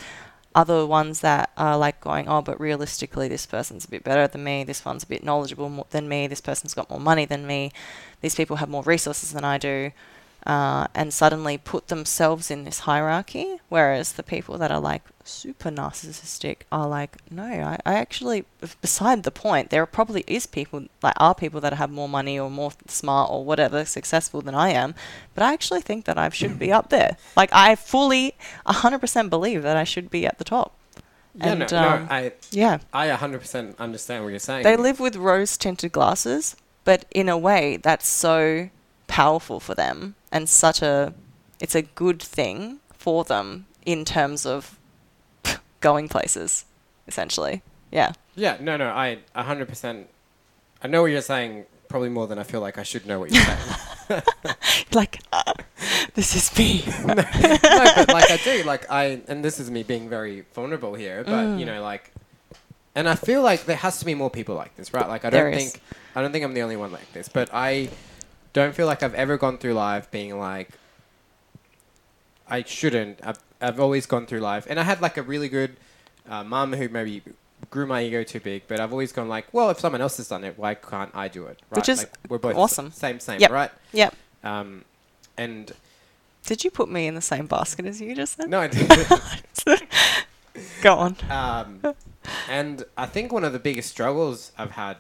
[0.56, 4.28] are the ones that are like going, oh, but realistically, this person's a bit better
[4.28, 4.64] than me.
[4.64, 6.28] This one's a bit knowledgeable than me.
[6.28, 7.72] This person's got more money than me.
[8.22, 9.92] These people have more resources than I do.
[10.46, 13.60] Uh, and suddenly put themselves in this hierarchy.
[13.70, 18.46] Whereas the people that are like super narcissistic are like, no, I, I actually,
[18.82, 22.50] beside the point, there probably is people, like, are people that have more money or
[22.50, 24.96] more smart or whatever successful than I am.
[25.34, 27.18] But I actually think that I should be up there.
[27.36, 28.36] Like, I fully,
[28.68, 30.76] 100% believe that I should be at the top.
[31.36, 32.80] Yeah, And, no, um, no, I Yeah.
[32.94, 34.64] I 100% understand what you're saying.
[34.64, 38.70] They live with rose tinted glasses, but in a way that's so
[39.08, 41.14] powerful for them and such a
[41.60, 44.78] it's a good thing for them in terms of
[45.82, 46.66] going places
[47.08, 50.06] essentially yeah Yeah, no, no, I 100%.
[50.82, 53.32] I know what you're saying, probably more than I feel like I should know what
[53.32, 54.22] you're saying.
[54.94, 55.54] like ah,
[56.16, 60.10] this is me no, but like I do, like I, and this is me being
[60.10, 61.60] very vulnerable here, but Mm.
[61.60, 62.12] you know, like,
[62.96, 65.08] and I feel like there has to be more people like this, right?
[65.08, 65.72] Like, I don't There is.
[65.74, 65.84] think,
[66.16, 67.90] I don't think I'm the only one like this, but I
[68.54, 70.70] don't feel like I've ever gone through life being like,
[72.48, 73.20] I shouldn't.
[73.24, 75.76] I've, I've always gone through life, and I had like a really good
[76.30, 77.22] uh, mum who maybe
[77.70, 80.28] grew my ego too big, but I've always gone like, well, if someone else has
[80.28, 81.60] done it, why can't I do it?
[81.70, 81.78] Right?
[81.78, 82.92] Which is like, we're both awesome.
[82.92, 83.52] Same, same, Yep.
[83.52, 83.72] right?
[83.94, 84.84] yep Um,
[85.38, 85.72] and
[86.46, 88.68] did you put me in the same basket as you just said no, I
[89.66, 89.84] didn't.
[90.82, 91.82] go on Um,
[92.50, 94.98] and I think one of the biggest struggles I've had,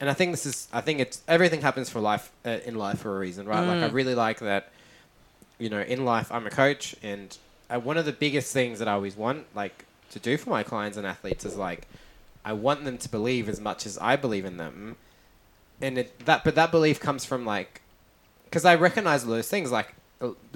[0.00, 3.00] and I think this is, I think it's everything happens for life uh, in life
[3.00, 3.66] for a reason, right?
[3.66, 3.92] Like I Mm.
[3.94, 4.70] really like that.
[5.58, 7.36] You know, in life, I'm a coach, and
[7.68, 10.62] uh, one of the biggest things that I always want, like, to do for my
[10.62, 11.88] clients and athletes is like,
[12.44, 14.96] I want them to believe as much as I believe in them,
[15.80, 17.80] and it, that, but that belief comes from like,
[18.44, 19.94] because I recognize all those things, like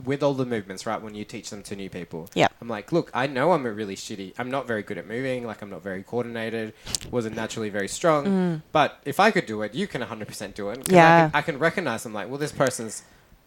[0.04, 1.00] with all the movements, right?
[1.00, 2.48] When you teach them to new people, Yeah.
[2.60, 4.34] I'm like, look, I know I'm a really shitty.
[4.38, 5.46] I'm not very good at moving.
[5.46, 6.74] Like, I'm not very coordinated.
[7.12, 8.24] Wasn't naturally very strong.
[8.26, 8.62] Mm.
[8.72, 10.78] But if I could do it, you can 100% do it.
[10.84, 11.20] 'Cause I Yeah.
[11.28, 12.04] can, I can recognize.
[12.04, 13.02] I'm like, well, this person's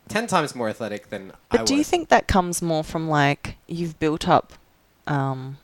[0.07, 1.69] 10 times more athletic than I But was.
[1.69, 4.53] do you think that comes more from like you've built up
[5.07, 5.57] um,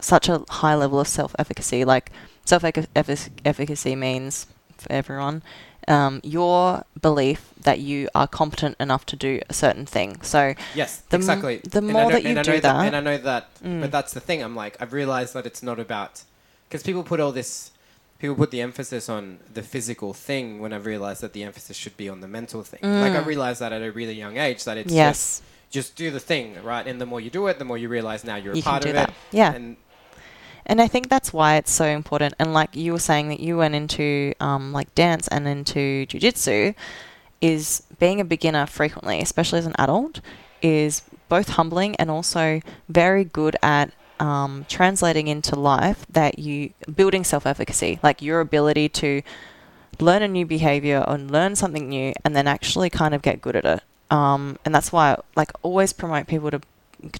[0.00, 1.84] such a high level of self efficacy?
[1.84, 2.12] Like
[2.44, 4.46] self efficacy means
[4.76, 5.42] for everyone
[5.88, 10.20] um, your belief that you are competent enough to do a certain thing.
[10.22, 11.56] So Yes, the m- exactly.
[11.64, 13.80] the And more know- that you do know that- and I know that, Mm.
[13.80, 14.42] but that's the thing.
[14.42, 16.22] I'm like, I've realized that it's not about
[16.68, 17.70] because people put all this,
[18.18, 21.96] people put the emphasis on the physical thing when I've realized that the emphasis should
[21.96, 22.80] be on the mental thing.
[22.82, 23.26] Like I Mm.
[23.26, 26.56] realized that at a really young age that it's just yes, just do the thing,
[26.62, 26.86] right?
[26.86, 28.84] And the more you do it, the more you realize now you're you a part
[28.84, 29.08] of that.
[29.10, 29.14] it.
[29.32, 29.52] Yeah.
[29.52, 29.76] And
[30.68, 32.34] And I think that's why it's so important.
[32.38, 36.74] And like you were saying that you went into um, like dance and into jujitsu,
[37.40, 40.20] is being a beginner frequently, especially as an adult,
[40.60, 47.24] is both humbling and also very good at um, translating into life that you building
[47.24, 49.22] self efficacy, like your ability to
[50.00, 53.56] learn a new behavior or learn something new and then actually kind of get good
[53.56, 53.82] at it.
[54.10, 56.60] Um, and that's why I like always promote people to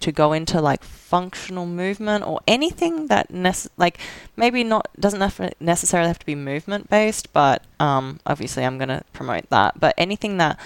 [0.00, 3.98] to go into like functional movement or anything that nece- like
[4.36, 8.88] maybe not doesn't nef- necessarily have to be movement based but um, obviously i'm going
[8.88, 9.78] to promote that.
[9.78, 10.58] But anything that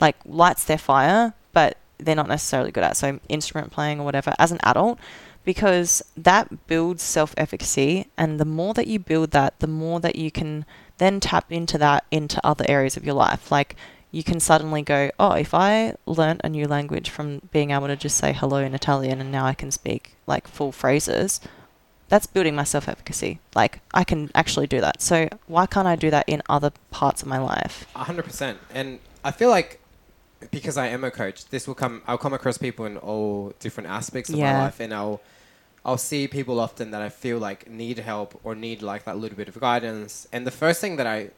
[0.00, 4.34] like lights their fire but they're not necessarily good at so instrument playing or whatever
[4.38, 4.98] as an adult
[5.44, 10.30] because that builds self-efficacy and the more that you build that the more that you
[10.30, 10.64] can
[11.02, 13.50] then tap into that into other areas of your life.
[13.50, 13.74] Like
[14.12, 17.96] you can suddenly go, oh, if I learnt a new language from being able to
[17.96, 21.40] just say hello in Italian and now I can speak like full phrases,
[22.08, 23.40] that's building my self efficacy.
[23.54, 25.00] Like I can actually do that.
[25.00, 27.86] So why can't I do that in other parts of my life?
[27.96, 28.58] A hundred percent.
[28.74, 29.80] And I feel like
[30.50, 32.02] because I am a coach, this will come.
[32.06, 34.52] I'll come across people in all different aspects of Yeah.
[34.52, 35.22] my life, and I'll
[35.86, 39.36] I'll see people often that I feel like need help or need like that little
[39.36, 40.28] bit of guidance.
[40.32, 41.30] And the first thing that I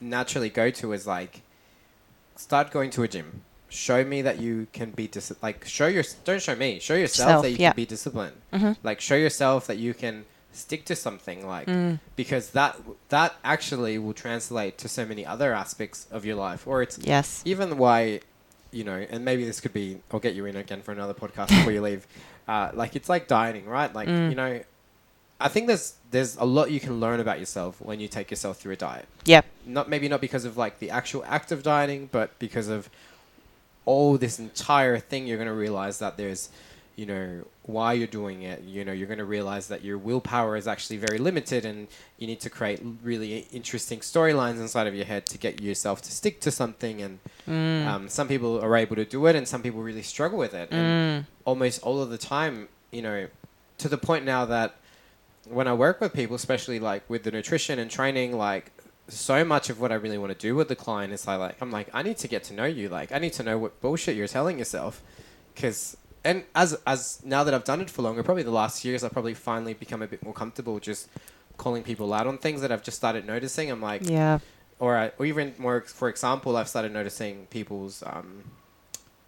[0.00, 1.40] naturally go to is like
[2.36, 3.42] start going to a gym.
[3.68, 7.28] Show me that you can be dis- like show your don't show me show yourself
[7.30, 7.70] Self, that you yeah.
[7.70, 8.36] can be disciplined.
[8.52, 8.72] Mm-hmm.
[8.84, 12.00] Like show yourself that you can stick to something like Mm.
[12.14, 12.76] because that
[13.10, 17.42] that actually will translate to so many other aspects of your life or it's Yes.
[17.44, 18.20] even why
[18.72, 21.48] you know and maybe this could be i'll get you in again for another podcast
[21.48, 22.06] before you leave
[22.48, 24.30] uh, like it's like dieting right like Mm.
[24.30, 24.60] you know
[25.40, 28.58] i think there's there's a lot you can learn about yourself when you take yourself
[28.58, 29.44] through a diet Yep.
[29.66, 32.88] not maybe not because of like the actual act of dieting but because of
[33.84, 36.48] all this entire thing you're going to realize that there's
[36.96, 40.56] you know why you're doing it you know you're going to realize that your willpower
[40.56, 41.86] is actually very limited and
[42.18, 46.10] you need to create really interesting storylines inside of your head to get yourself to
[46.10, 47.86] stick to something and Mm.
[47.86, 50.68] um, some people are able to do it and some people really struggle with it
[50.72, 51.26] and Mm.
[51.44, 53.28] almost all of the time you know
[53.78, 54.74] to the point now that
[55.48, 58.72] when i work with people especially like with the nutrition and training like
[59.08, 61.56] so much of what i really want to do with the client is I like
[61.60, 62.88] i'm like i need to get to know you.
[62.88, 65.02] Like i need to know what bullshit you're telling yourself.
[65.54, 69.04] Because and as as now that i've done it for longer probably the last years
[69.04, 71.08] i've probably finally become a bit more comfortable just
[71.56, 73.70] calling people out on things that i've just started noticing.
[73.70, 74.40] I'm like Yeah.
[74.80, 78.42] or, I, or even more for example i've started noticing people's um,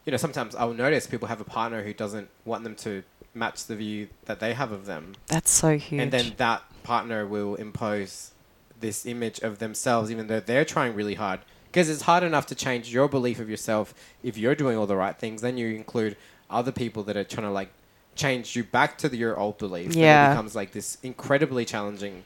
[0.09, 3.03] you know sometimes i'll notice people have a partner who doesn't want them to
[3.35, 6.01] match the view that they have of them That's so huge.
[6.01, 8.33] and then that partner will impose
[8.81, 11.41] this image of themselves, even though they're trying really hard.
[11.67, 14.97] Because it's hard enough to change your belief of yourself if you're doing all the
[14.97, 15.43] right things.
[15.43, 16.17] Then you include
[16.49, 17.71] other people that are trying to like
[18.15, 19.95] change you back to the, your old beliefs.
[19.95, 20.29] Yeah.
[20.29, 22.25] it becomes like this incredibly challenging.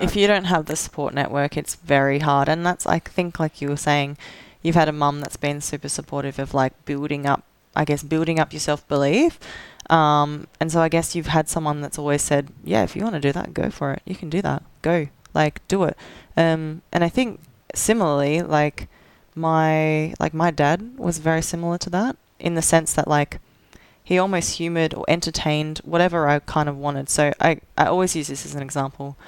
[0.00, 2.48] if um, you don't have the support network, it's very hard.
[2.48, 4.16] And that's, I think, like you were saying,
[4.62, 7.44] you've had a mum that's been super supportive of like building up,
[7.74, 9.38] I guess, building up your self belief.
[9.90, 13.14] Um, and so I guess you've had someone that's always said, yeah, if you want
[13.14, 14.02] to do that, go for it.
[14.04, 14.62] You can do that.
[14.82, 15.96] Go, like, do it.
[16.36, 17.40] Um, and I think
[17.74, 18.88] similarly, like
[19.34, 23.40] my like my dad was very similar to that in the sense that like
[24.02, 27.10] he almost humored or entertained whatever I kind of wanted.
[27.10, 29.18] So I, I always use this as an example.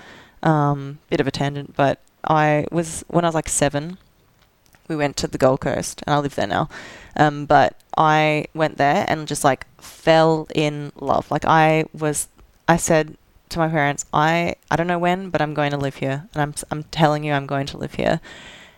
[0.42, 3.98] Um, bit of a tangent, but I was when I was like seven,
[4.90, 6.68] we went to the Gold Coast, and I live there now.
[7.16, 11.30] Um, but I went there and just like fell in love.
[11.30, 12.28] Like I was,
[12.68, 13.16] I said
[13.48, 16.42] to my parents, I I don't know when, but I'm going to live here, and
[16.42, 18.20] I'm I'm telling you, I'm going to live here.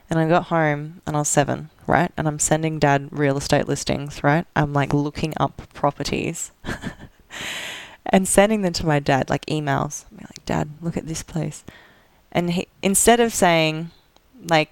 [0.08, 2.12] And I got home and I was seven, right?
[2.18, 4.44] And I'm sending dad real estate listings, right?
[4.54, 6.52] I'm like looking up properties
[8.06, 10.04] and sending them to my dad, like emails.
[10.10, 11.64] I'm like, Dad, look at this place.
[12.30, 13.90] And he, instead of saying,
[14.48, 14.70] like,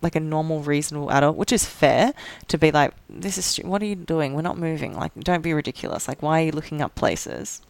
[0.00, 2.12] like a normal, reasonable adult, which is fair,
[2.48, 4.34] to be like, this is, stu- what are you doing?
[4.34, 4.96] We're not moving.
[4.96, 6.08] Like, don't be ridiculous.
[6.08, 7.62] Like, why are you looking up places?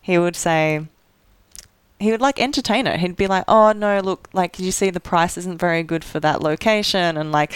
[0.00, 0.86] He would say,
[2.02, 2.98] he would like entertain it.
[2.98, 6.18] He'd be like, "Oh no, look, like you see, the price isn't very good for
[6.18, 7.52] that location, and like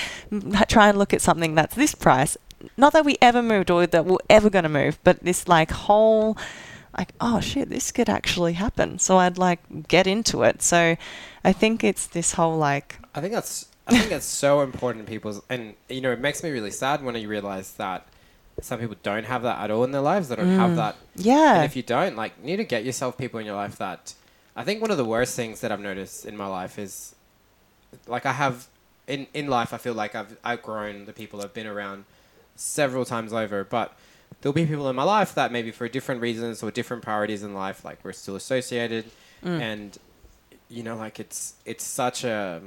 [0.69, 2.37] try and look at something that's this price."
[2.77, 5.71] Not that we ever moved or that we're ever going to move, but this like
[5.71, 6.39] whole,
[6.97, 8.99] like, oh shit, this could actually happen.
[8.99, 10.63] So I'd like get into it.
[10.63, 10.97] So
[11.45, 15.13] I think it's this whole like, I think that's I think that's so important in
[15.15, 18.07] people's and you know it makes me really sad when you realize that
[18.63, 20.29] some people don't have that at all in their lives.
[20.29, 20.77] They don't have Mm.
[20.77, 23.55] that yeah, And if you don't, like, you need to get yourself people in your
[23.57, 24.15] life that.
[24.57, 27.15] I think one of the worst things that I've noticed in my life is,
[28.07, 28.69] like, I have
[29.07, 29.75] in in life.
[29.75, 32.05] I feel like I've outgrown the people I've been around
[32.57, 33.93] several times over, but
[34.41, 37.53] there'll be people in my life that maybe for different reasons or different priorities in
[37.55, 39.05] life, like we're still associated,
[39.45, 39.61] Mm.
[39.61, 39.99] and
[40.71, 42.63] you know, like it's it's such a.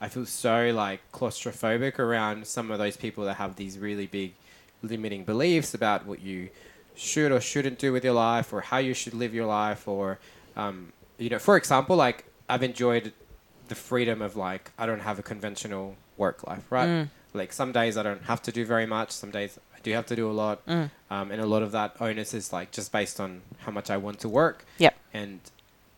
[0.00, 4.34] I feel so like claustrophobic around some of those people that have these really big
[4.82, 6.50] limiting beliefs about what you
[6.94, 10.18] should or shouldn't do with your life or how you should live your life or
[10.56, 13.12] um, you know for example like i've enjoyed
[13.68, 17.08] the freedom of like i don't have a conventional work life right Mm.
[17.34, 20.06] like some days i don't have to do very much some days i do have
[20.06, 20.90] to do a lot Mm.
[21.10, 23.96] um, and a lot of that onus is like just based on how much i
[23.96, 24.94] want to work Yep.
[25.12, 25.40] and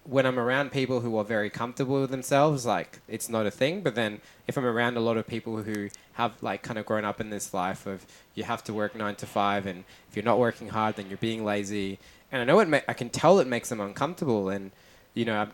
[0.09, 3.83] when i'm around people who are very comfortable with themselves like it's not a thing
[3.83, 7.05] but then if i'm around a lot of people who have like kind of grown
[7.05, 10.25] up in this life of you have to work nine to five and if you're
[10.25, 11.99] not working hard then you're being lazy.
[12.33, 14.71] And i know it ma- i can tell it makes them uncomfortable and
[15.13, 15.53] you know I'm,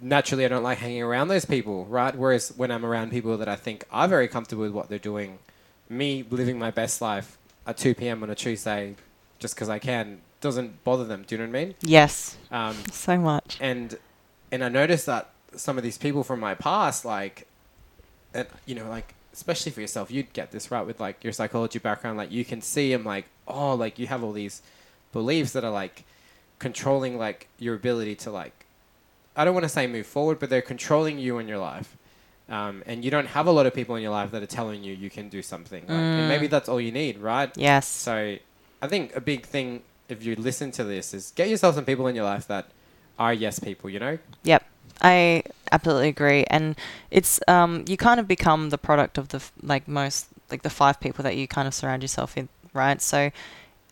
[0.00, 2.14] naturally i don't like hanging around those people right?
[2.14, 5.38] Whereas when i'm around people that i think are very comfortable with what they're doing
[5.88, 8.94] me living my best life at 2 p.m on a tuesday
[9.38, 12.76] just because i can doesn't bother them do you know what i mean yes, um,
[12.90, 13.58] so much.
[13.60, 13.98] and
[14.52, 17.46] and I noticed that some of these people from my past, like,
[18.34, 21.78] and you know, like especially for yourself, you'd get this right with like your psychology
[21.78, 22.16] background.
[22.16, 24.62] Like you can see them, like, oh, like you have all these
[25.12, 26.04] beliefs that are like
[26.58, 28.66] controlling like your ability to like,
[29.36, 31.96] I don't want to say move forward, but they're controlling you in your life.
[32.48, 34.84] Um, and you don't have a lot of people in your life that are telling
[34.84, 35.82] you you can do something.
[35.82, 37.50] Like, And maybe that's all you need, right?
[37.56, 37.88] Yes.
[37.88, 38.36] So
[38.80, 42.06] I think a big thing if you listen to this is get yourself some people
[42.06, 42.68] in your life that
[43.18, 44.18] are yes people, you know?
[44.44, 44.64] Yep.
[45.02, 45.42] I
[45.72, 46.74] absolutely agree, and
[47.10, 51.00] it's um you kind of become the product of the like most like the five
[51.00, 53.02] people that you kind of surround yourself in, right?
[53.02, 53.30] So,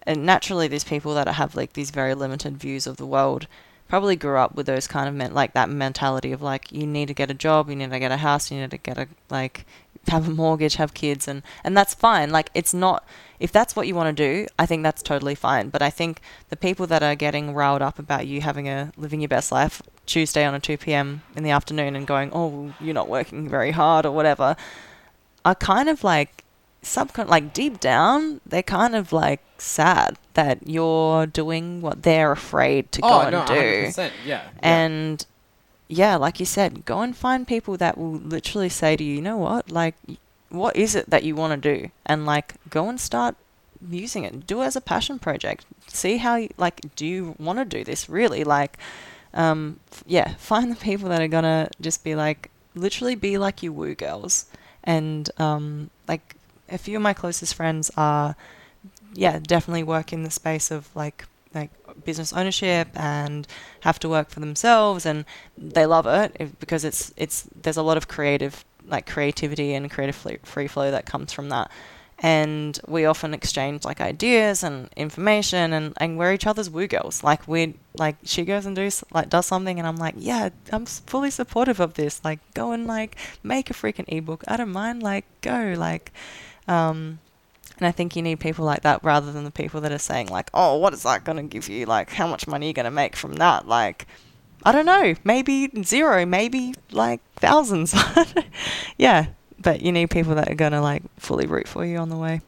[0.04, 3.46] and naturally, these people that have like these very limited views of the world
[3.94, 7.06] probably grew up with those kind of men like that mentality of like you need
[7.06, 9.06] to get a job, you need to get a house, you need to get a
[9.30, 9.64] like
[10.08, 12.30] have a mortgage, have kids, and and that's fine.
[12.30, 13.06] Like it's not
[13.38, 15.68] if that's what you want to do, I think that's totally fine.
[15.68, 19.20] But I think the people that are getting riled up about you having a living
[19.20, 21.22] your best life Tuesday on a 2 p.m.
[21.36, 24.56] in the afternoon and going, oh, you're not working very hard or whatever,
[25.44, 26.43] are kind of like
[26.84, 32.92] subcon like deep down, they're kind of like sad that you're doing what they're afraid
[32.92, 33.54] to go oh, and no, do.
[33.54, 33.96] 100%.
[33.98, 34.10] Yeah.
[34.24, 34.42] yeah.
[34.62, 35.26] And
[35.88, 39.22] yeah, like you said, go and find people that will literally say to you, you
[39.22, 39.94] know what, like,
[40.48, 41.90] what is it that you want to do?
[42.06, 43.36] And like, go and start
[43.88, 44.46] using it.
[44.46, 45.66] Do it as a passion project.
[45.88, 48.44] See how, you, like, do you want to do this really?
[48.44, 48.78] Like,
[49.34, 53.62] um, f- yeah, find the people that are gonna just be like, literally be like
[53.62, 54.46] you woo girls.
[54.82, 56.36] And um, like,
[56.68, 58.36] a few of my closest friends are,
[59.14, 61.70] yeah, definitely work in the space of like, like
[62.04, 63.46] business ownership and
[63.80, 65.24] have to work for themselves, and
[65.56, 70.16] they love it because it's it's there's a lot of creative like creativity and creative
[70.42, 71.70] free flow that comes from that.
[72.18, 77.22] And we often exchange like ideas and information, and, and we're each other's woo girls.
[77.22, 80.86] Like we like she goes and does like does something, and I'm like, yeah, I'm
[80.86, 82.24] fully supportive of this.
[82.24, 84.42] Like go and like make a freaking ebook.
[84.48, 85.02] I don't mind.
[85.02, 86.12] Like go like.
[86.66, 87.18] Um,
[87.78, 90.28] and I think you need people like that rather than the people that are saying
[90.28, 91.86] like, "Oh, what is that going to give you?
[91.86, 94.06] Like, how much money are you going to make from that?" Like,
[94.64, 97.94] I don't know, maybe zero, maybe like thousands.
[98.98, 99.26] yeah,
[99.60, 102.16] but you need people that are going to like fully root for you on the
[102.16, 102.40] way.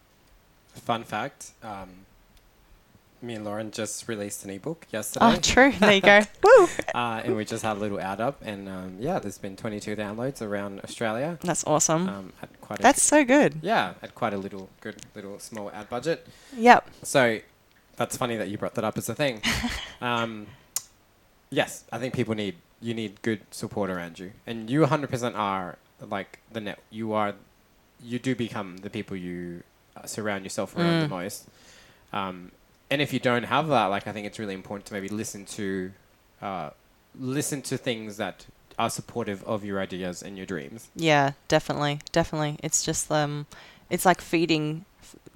[0.75, 2.06] Fun fact: um,
[3.23, 5.25] me and Lauren just released an ebook yesterday.
[5.27, 5.73] Oh, true.
[5.73, 6.21] There you go.
[6.45, 6.69] Woo!
[6.95, 9.97] uh, and we just had a little ad up, and um, yeah, there's been 22
[9.97, 11.39] downloads around Australia.
[11.43, 12.09] That's awesome.
[12.09, 13.57] Um, at quite a That's so good.
[13.63, 16.27] yeah, at quite a little good little small ad budget.
[16.57, 16.89] Yep.
[17.03, 17.39] So
[17.97, 19.41] that's funny that you brought that up as a thing.
[20.01, 20.47] um,
[21.51, 25.79] yes, I think people need you need good support around you, and you 100% are
[26.01, 26.79] like the net.
[26.91, 27.35] You are,
[28.03, 29.63] you do become the people you
[29.97, 31.11] uh, surround yourself around the Mm.
[31.11, 31.49] most.
[32.13, 32.53] Um,
[32.91, 35.45] and if you don't have that, like I think it's really important to maybe listen
[35.47, 35.93] to,
[36.41, 36.71] uh,
[37.19, 38.47] listen to things that
[38.79, 40.89] are supportive of your ideas and your dreams.
[40.95, 42.59] Yeah, definitely, definitely.
[42.63, 43.47] It's just um,
[43.91, 44.85] it's like feeding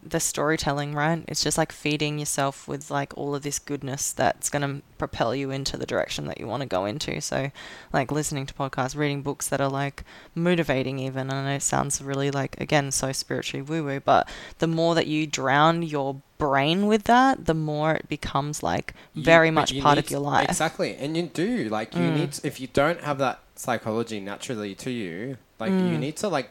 [0.03, 1.25] the storytelling, right?
[1.29, 5.51] It's just like feeding yourself with like all of this goodness that's gonna propel you
[5.51, 7.21] into the direction that you want to go into.
[7.21, 7.51] So,
[7.93, 11.31] like listening to podcasts, reading books that are like motivating, even.
[11.31, 14.29] I know it sounds really like again so spiritually woo woo, but
[14.59, 19.51] the more that you drown your brain with that, the more it becomes like very
[19.51, 20.49] but much part of your life.
[20.49, 22.15] Exactly, and you do like you Mm.
[22.15, 26.01] need to, if you don't have that psychology naturally to you, like you Mm.
[26.01, 26.51] need to like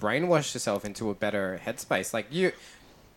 [0.00, 2.12] brainwash yourself into a better headspace.
[2.12, 2.52] Like you,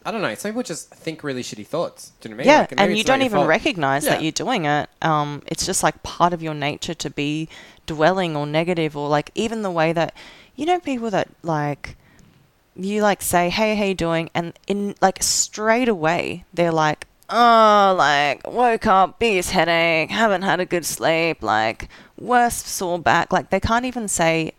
[0.06, 0.34] I don't know.
[0.36, 2.12] Some people just think really shitty thoughts.
[2.22, 2.54] Do you know what I mean?
[2.56, 3.48] Yeah, Like, and you don't even fault.
[3.50, 4.90] recognize that you're doing it.
[5.02, 7.50] Um, it's just like part of your nature to be
[7.86, 10.14] dwelling or negative, or like even the way that
[10.56, 11.98] you know people that like
[12.76, 17.94] you like say, "Hey, how you doing?" and in like straight away they're like, "Oh,
[17.98, 23.50] like woke up, biggest headache, haven't had a good sleep, like worst sore back." Like
[23.50, 24.54] they can't even say.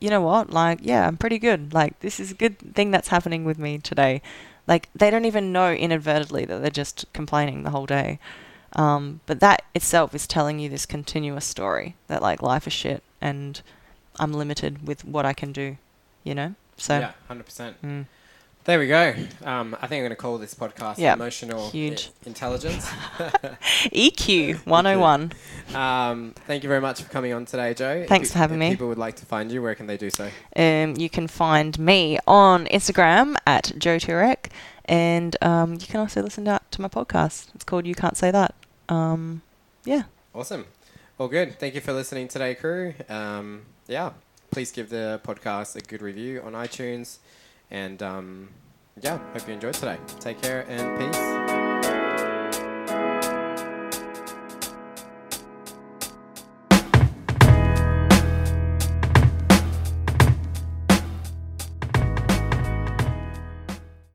[0.00, 0.50] You know what?
[0.50, 1.72] Like, yeah, I'm pretty good.
[1.72, 4.22] Like, this is a good thing that's happening with me today
[4.70, 8.18] like they don't even know inadvertently that they're just complaining the whole day
[8.74, 13.02] um, but that itself is telling you this continuous story that like life is shit
[13.20, 13.62] and
[14.18, 15.76] i'm limited with what i can do
[16.24, 17.82] you know so yeah, hundred percent.
[17.82, 18.06] mm,
[18.70, 19.14] There we go.
[19.44, 22.10] Um, I think I'm going to call this podcast Yeah, emotional i- huge.
[22.24, 22.88] intelligence.
[23.92, 25.32] eq 101
[25.74, 28.06] um, thank you very much for coming on today, Joe.
[28.08, 28.70] Thanks for having if me.
[28.76, 29.60] People would like to find you.
[29.60, 30.30] Where can they do so?
[30.54, 34.52] um, you can find me on instagram at joe turek
[34.84, 38.30] and um, you can also listen to, to my podcast it's called you can't say
[38.30, 38.54] that
[38.88, 39.42] um,
[39.84, 40.64] yeah Awesome.
[41.18, 41.58] Well, good.
[41.58, 42.94] Thank you for listening today, crew.
[43.08, 44.12] Um, yeah,
[44.52, 47.18] please give the podcast a good review on iTunes.
[47.70, 48.48] And um,
[49.00, 49.98] yeah, hope you enjoyed today.
[50.18, 51.59] Take care and peace.